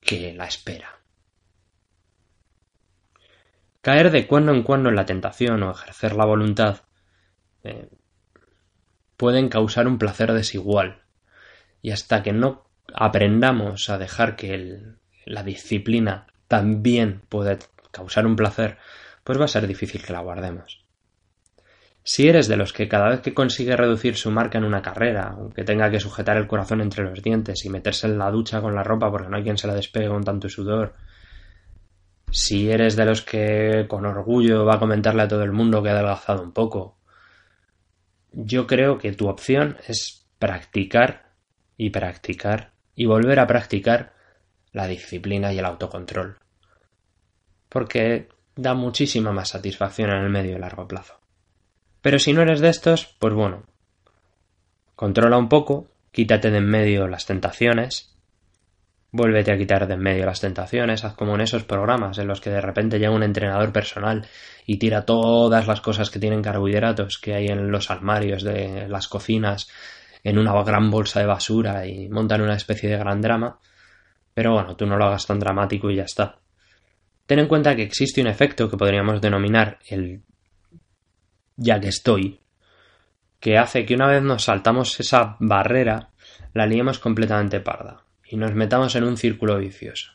que 0.00 0.34
la 0.34 0.46
espera. 0.46 0.98
Caer 3.80 4.10
de 4.10 4.26
cuando 4.26 4.52
en 4.52 4.62
cuando 4.62 4.90
en 4.90 4.96
la 4.96 5.06
tentación 5.06 5.62
o 5.62 5.70
ejercer 5.70 6.14
la 6.14 6.26
voluntad 6.26 6.82
eh, 7.64 7.88
pueden 9.16 9.48
causar 9.48 9.86
un 9.86 9.98
placer 9.98 10.32
desigual. 10.32 11.02
Y 11.80 11.92
hasta 11.92 12.22
que 12.22 12.32
no 12.32 12.66
aprendamos 12.92 13.88
a 13.88 13.98
dejar 13.98 14.36
que 14.36 14.96
la 15.24 15.42
disciplina 15.42 16.26
también 16.48 17.22
pueda 17.28 17.58
causar 17.90 18.26
un 18.26 18.36
placer, 18.36 18.78
pues 19.24 19.40
va 19.40 19.44
a 19.44 19.48
ser 19.48 19.66
difícil 19.66 20.04
que 20.04 20.12
la 20.12 20.20
guardemos. 20.20 20.84
Si 22.10 22.26
eres 22.26 22.48
de 22.48 22.56
los 22.56 22.72
que 22.72 22.88
cada 22.88 23.10
vez 23.10 23.20
que 23.20 23.34
consigue 23.34 23.76
reducir 23.76 24.16
su 24.16 24.30
marca 24.30 24.56
en 24.56 24.64
una 24.64 24.80
carrera, 24.80 25.34
aunque 25.36 25.62
tenga 25.62 25.90
que 25.90 26.00
sujetar 26.00 26.38
el 26.38 26.46
corazón 26.46 26.80
entre 26.80 27.04
los 27.04 27.22
dientes 27.22 27.66
y 27.66 27.68
meterse 27.68 28.06
en 28.06 28.16
la 28.16 28.30
ducha 28.30 28.62
con 28.62 28.74
la 28.74 28.82
ropa 28.82 29.10
porque 29.10 29.28
no 29.28 29.36
hay 29.36 29.42
quien 29.42 29.58
se 29.58 29.66
la 29.66 29.74
despegue 29.74 30.08
con 30.08 30.24
tanto 30.24 30.48
sudor, 30.48 30.94
si 32.30 32.70
eres 32.70 32.96
de 32.96 33.04
los 33.04 33.20
que 33.20 33.84
con 33.90 34.06
orgullo 34.06 34.64
va 34.64 34.76
a 34.76 34.78
comentarle 34.78 35.20
a 35.20 35.28
todo 35.28 35.42
el 35.42 35.52
mundo 35.52 35.82
que 35.82 35.90
ha 35.90 35.92
adelgazado 35.92 36.42
un 36.42 36.52
poco, 36.52 36.96
yo 38.32 38.66
creo 38.66 38.96
que 38.96 39.12
tu 39.12 39.28
opción 39.28 39.76
es 39.86 40.26
practicar 40.38 41.32
y 41.76 41.90
practicar 41.90 42.72
y 42.94 43.04
volver 43.04 43.38
a 43.38 43.46
practicar 43.46 44.14
la 44.72 44.86
disciplina 44.86 45.52
y 45.52 45.58
el 45.58 45.66
autocontrol. 45.66 46.38
Porque 47.68 48.30
da 48.56 48.72
muchísima 48.72 49.30
más 49.30 49.50
satisfacción 49.50 50.08
en 50.08 50.24
el 50.24 50.30
medio 50.30 50.56
y 50.56 50.58
largo 50.58 50.88
plazo. 50.88 51.18
Pero 52.08 52.18
si 52.18 52.32
no 52.32 52.40
eres 52.40 52.60
de 52.60 52.70
estos, 52.70 53.14
pues 53.18 53.34
bueno, 53.34 53.64
controla 54.94 55.36
un 55.36 55.50
poco, 55.50 55.88
quítate 56.10 56.50
de 56.50 56.56
en 56.56 56.64
medio 56.64 57.06
las 57.06 57.26
tentaciones, 57.26 58.16
vuélvete 59.12 59.52
a 59.52 59.58
quitar 59.58 59.86
de 59.86 59.92
en 59.92 60.00
medio 60.00 60.24
las 60.24 60.40
tentaciones, 60.40 61.04
haz 61.04 61.12
como 61.12 61.34
en 61.34 61.42
esos 61.42 61.64
programas 61.64 62.16
en 62.16 62.26
los 62.26 62.40
que 62.40 62.48
de 62.48 62.62
repente 62.62 62.98
llega 62.98 63.10
un 63.10 63.24
entrenador 63.24 63.74
personal 63.74 64.26
y 64.64 64.78
tira 64.78 65.04
todas 65.04 65.66
las 65.66 65.82
cosas 65.82 66.08
que 66.08 66.18
tienen 66.18 66.40
carbohidratos 66.40 67.18
que 67.18 67.34
hay 67.34 67.48
en 67.48 67.70
los 67.70 67.90
armarios 67.90 68.42
de 68.42 68.88
las 68.88 69.06
cocinas 69.06 69.68
en 70.24 70.38
una 70.38 70.54
gran 70.62 70.90
bolsa 70.90 71.20
de 71.20 71.26
basura 71.26 71.86
y 71.86 72.08
montan 72.08 72.40
una 72.40 72.56
especie 72.56 72.88
de 72.88 72.96
gran 72.96 73.20
drama. 73.20 73.58
Pero 74.32 74.54
bueno, 74.54 74.76
tú 74.76 74.86
no 74.86 74.96
lo 74.96 75.04
hagas 75.04 75.26
tan 75.26 75.40
dramático 75.40 75.90
y 75.90 75.96
ya 75.96 76.04
está. 76.04 76.38
Ten 77.26 77.40
en 77.40 77.48
cuenta 77.48 77.76
que 77.76 77.82
existe 77.82 78.22
un 78.22 78.28
efecto 78.28 78.70
que 78.70 78.78
podríamos 78.78 79.20
denominar 79.20 79.78
el 79.90 80.22
ya 81.58 81.80
que 81.80 81.88
estoy, 81.88 82.40
que 83.40 83.58
hace 83.58 83.84
que 83.84 83.94
una 83.94 84.06
vez 84.06 84.22
nos 84.22 84.44
saltamos 84.44 84.98
esa 85.00 85.36
barrera, 85.40 86.10
la 86.54 86.66
liemos 86.66 86.98
completamente 86.98 87.60
parda 87.60 88.04
y 88.24 88.36
nos 88.36 88.54
metamos 88.54 88.94
en 88.94 89.04
un 89.04 89.16
círculo 89.16 89.58
vicioso. 89.58 90.12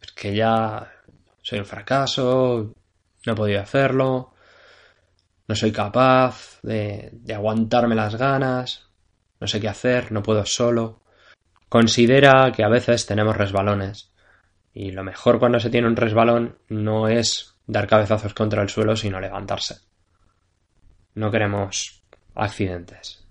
Es 0.00 0.12
que 0.12 0.34
ya 0.34 0.92
soy 1.40 1.58
un 1.58 1.64
fracaso, 1.64 2.74
no 3.26 3.32
he 3.32 3.36
podido 3.36 3.60
hacerlo, 3.60 4.34
no 5.48 5.54
soy 5.54 5.72
capaz 5.72 6.60
de, 6.62 7.10
de 7.12 7.34
aguantarme 7.34 7.94
las 7.94 8.16
ganas, 8.16 8.88
no 9.40 9.46
sé 9.46 9.60
qué 9.60 9.68
hacer, 9.68 10.12
no 10.12 10.22
puedo 10.22 10.44
solo. 10.44 11.02
Considera 11.68 12.52
que 12.52 12.64
a 12.64 12.68
veces 12.68 13.06
tenemos 13.06 13.36
resbalones 13.36 14.12
y 14.74 14.90
lo 14.90 15.04
mejor 15.04 15.38
cuando 15.38 15.58
se 15.58 15.70
tiene 15.70 15.86
un 15.86 15.96
resbalón 15.96 16.58
no 16.68 17.08
es 17.08 17.56
dar 17.66 17.86
cabezazos 17.86 18.34
contra 18.34 18.62
el 18.62 18.68
suelo, 18.68 18.94
sino 18.94 19.20
levantarse. 19.20 19.91
No 21.14 21.30
queremos 21.30 22.02
accidentes. 22.34 23.26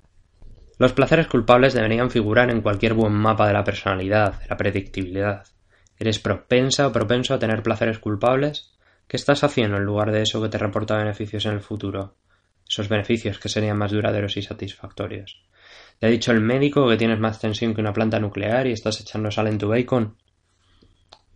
Los 0.78 0.94
placeres 0.94 1.28
culpables 1.28 1.74
deberían 1.74 2.12
figurar 2.12 2.50
en 2.50 2.62
cualquier 2.62 2.94
buen 2.94 3.13
mapa 3.13 3.48
de 3.48 3.54
la 3.54 3.63
personalidad, 3.63 4.39
de 4.39 4.48
la 4.48 4.58
predictibilidad. 4.58 5.46
¿Eres 5.98 6.20
propensa 6.20 6.88
o 6.88 6.91
propenso 6.91 7.34
a 7.34 7.39
tener 7.39 7.62
placeres 7.62 8.00
culpables? 8.00 8.72
¿Qué 9.08 9.17
estás 9.17 9.44
haciendo 9.44 9.78
en 9.78 9.84
lugar 9.84 10.12
de 10.12 10.22
eso 10.22 10.41
que 10.41 10.50
te 10.50 10.58
reporta 10.58 10.98
beneficios 10.98 11.46
en 11.46 11.54
el 11.54 11.62
futuro? 11.62 12.15
Esos 12.67 12.88
beneficios 12.88 13.39
que 13.39 13.50
serían 13.50 13.78
más 13.78 13.91
duraderos 13.91 14.38
y 14.38 14.41
satisfactorios. 14.41 15.44
¿Te 16.00 16.08
ha 16.08 16.10
dicho 16.10 16.32
el 16.32 16.41
médico 16.41 16.88
que 16.88 16.98
tienes 16.98 17.20
más 17.20 17.39
tensión 17.39 17.76
que 17.76 17.82
una 17.82 17.94
planta 17.94 18.20
nuclear 18.20 18.65
y 18.65 18.72
estás 18.72 19.02
echando 19.02 19.30
sal 19.30 19.48
en 19.48 19.58
tu 19.58 19.67
bacon? 19.67 20.17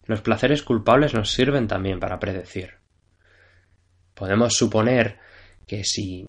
Los 0.06 0.22
placeres 0.22 0.64
culpables 0.64 1.14
nos 1.14 1.32
sirven 1.32 1.68
también 1.68 2.00
para 2.00 2.20
predecir. 2.20 2.76
Podemos 4.14 4.56
suponer 4.56 5.20
que 5.68 5.84
si 5.84 6.28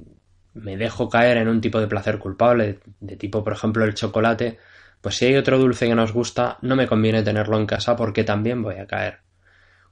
me 0.54 0.76
dejo 0.76 1.08
caer 1.08 1.36
en 1.36 1.48
un 1.48 1.60
tipo 1.60 1.80
de 1.80 1.86
placer 1.86 2.18
culpable, 2.18 2.80
de 3.00 3.16
tipo 3.16 3.44
por 3.44 3.52
ejemplo 3.52 3.84
el 3.84 3.94
chocolate, 3.94 4.58
pues 5.00 5.16
si 5.16 5.26
hay 5.26 5.36
otro 5.36 5.58
dulce 5.58 5.86
que 5.86 5.94
nos 5.94 6.12
gusta, 6.12 6.58
no 6.62 6.76
me 6.76 6.86
conviene 6.86 7.22
tenerlo 7.22 7.58
en 7.58 7.66
casa 7.66 7.96
porque 7.96 8.24
también 8.24 8.62
voy 8.62 8.76
a 8.76 8.86
caer. 8.86 9.20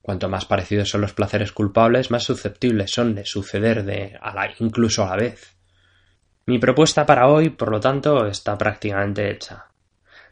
Cuanto 0.02 0.28
más 0.28 0.44
parecidos 0.44 0.90
son 0.90 1.00
los 1.00 1.14
placeres 1.14 1.52
culpables, 1.52 2.10
más 2.10 2.24
susceptibles 2.24 2.90
son 2.90 3.14
de 3.14 3.24
suceder 3.24 3.84
de 3.84 4.18
incluso 4.58 5.04
a 5.04 5.10
la 5.10 5.16
vez. 5.16 5.56
Mi 6.46 6.58
propuesta 6.58 7.06
para 7.06 7.28
hoy, 7.28 7.48
por 7.48 7.70
lo 7.70 7.80
tanto, 7.80 8.26
está 8.26 8.58
prácticamente 8.58 9.30
hecha. 9.30 9.68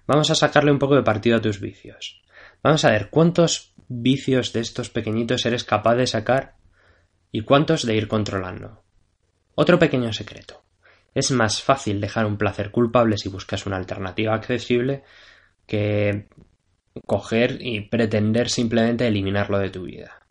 Vamos 0.07 0.31
a 0.31 0.35
sacarle 0.35 0.73
un 0.73 0.79
poco 0.79 0.95
de 0.95 1.03
partido 1.03 1.39
a 1.39 1.41
tus 1.41 1.59
vicios. 1.59 2.23
Vamos 2.63 2.85
a 2.85 2.91
ver 2.91 3.09
cuántos 3.09 3.73
vicios 3.89 4.53
de 4.53 4.61
estos 4.61 4.91
pequeñitos 4.91 5.47
eres 5.47 5.65
capaz 5.65 5.95
de 5.95 6.07
sacar 6.07 6.57
y 7.31 7.43
cuántos 7.43 7.87
de 7.87 7.97
ir 7.97 8.09
controlando. 8.09 8.82
Otro 9.55 9.79
pequeño 9.79 10.13
secreto. 10.13 10.63
Es 11.15 11.31
más 11.31 11.63
fácil 11.63 12.01
dejar 12.01 12.27
un 12.27 12.39
placer 12.39 12.71
culpable 12.71 13.19
si 13.19 13.29
buscas 13.29 13.67
una 13.67 13.77
alternativa 13.77 14.35
accesible 14.35 15.05
que 15.67 16.29
coger 17.07 17.59
y 17.61 17.81
pretender 17.83 18.49
simplemente 18.49 19.07
eliminarlo 19.07 19.59
de 19.59 19.71
tu 19.71 19.83
vida. 19.83 20.23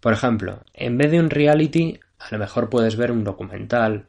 Por 0.00 0.12
ejemplo, 0.12 0.64
en 0.74 0.98
vez 0.98 1.10
de 1.12 1.20
un 1.20 1.30
reality, 1.30 2.00
a 2.18 2.28
lo 2.32 2.38
mejor 2.38 2.68
puedes 2.68 2.96
ver 2.96 3.12
un 3.12 3.22
documental, 3.22 4.08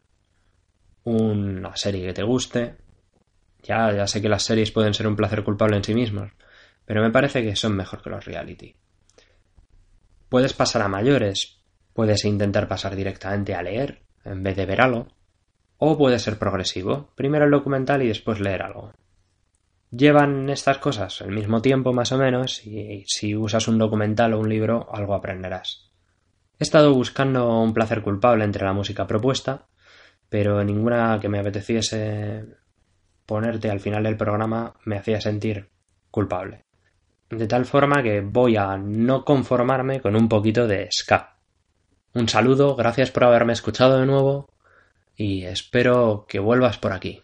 una 1.03 1.75
serie 1.75 2.07
que 2.07 2.13
te 2.13 2.23
guste. 2.23 2.75
Ya, 3.61 3.93
ya 3.93 4.07
sé 4.07 4.21
que 4.21 4.29
las 4.29 4.43
series 4.43 4.71
pueden 4.71 4.93
ser 4.93 5.07
un 5.07 5.15
placer 5.15 5.43
culpable 5.43 5.77
en 5.77 5.83
sí 5.83 5.93
mismos, 5.93 6.31
pero 6.85 7.01
me 7.01 7.11
parece 7.11 7.43
que 7.43 7.55
son 7.55 7.75
mejor 7.75 8.01
que 8.01 8.09
los 8.09 8.25
reality. 8.25 8.75
Puedes 10.27 10.53
pasar 10.53 10.81
a 10.81 10.87
mayores, 10.87 11.59
puedes 11.93 12.25
intentar 12.25 12.67
pasar 12.67 12.95
directamente 12.95 13.53
a 13.53 13.61
leer, 13.61 14.02
en 14.25 14.43
vez 14.43 14.55
de 14.55 14.65
ver 14.65 14.81
algo. 14.81 15.07
O 15.77 15.97
puede 15.97 16.19
ser 16.19 16.39
progresivo, 16.39 17.09
primero 17.15 17.45
el 17.45 17.51
documental 17.51 18.01
y 18.03 18.07
después 18.07 18.39
leer 18.39 18.61
algo. 18.61 18.93
Llevan 19.91 20.49
estas 20.49 20.79
cosas 20.79 21.21
el 21.21 21.31
mismo 21.31 21.61
tiempo 21.61 21.93
más 21.93 22.11
o 22.11 22.17
menos 22.17 22.65
y 22.65 23.03
si 23.07 23.35
usas 23.35 23.67
un 23.67 23.77
documental 23.77 24.33
o 24.33 24.39
un 24.39 24.49
libro 24.49 24.87
algo 24.91 25.13
aprenderás. 25.13 25.91
He 26.59 26.63
estado 26.63 26.93
buscando 26.93 27.59
un 27.59 27.73
placer 27.73 28.01
culpable 28.01 28.43
entre 28.43 28.65
la 28.65 28.73
música 28.73 29.05
propuesta, 29.05 29.67
pero 30.29 30.63
ninguna 30.63 31.19
que 31.19 31.29
me 31.29 31.39
apeteciese 31.39 32.45
ponerte 33.25 33.69
al 33.69 33.79
final 33.79 34.03
del 34.03 34.17
programa 34.17 34.73
me 34.85 34.97
hacía 34.97 35.21
sentir 35.21 35.69
culpable. 36.09 36.65
De 37.29 37.47
tal 37.47 37.65
forma 37.65 38.01
que 38.01 38.21
voy 38.21 38.55
a 38.55 38.77
no 38.77 39.25
conformarme 39.25 40.01
con 40.01 40.15
un 40.15 40.29
poquito 40.29 40.67
de 40.67 40.87
ska. 40.91 41.32
Un 42.15 42.29
saludo, 42.29 42.75
gracias 42.75 43.09
por 43.09 43.23
haberme 43.23 43.53
escuchado 43.53 43.99
de 43.99 44.05
nuevo 44.05 44.47
y 45.15 45.45
espero 45.45 46.25
que 46.27 46.39
vuelvas 46.39 46.77
por 46.77 46.93
aquí. 46.93 47.23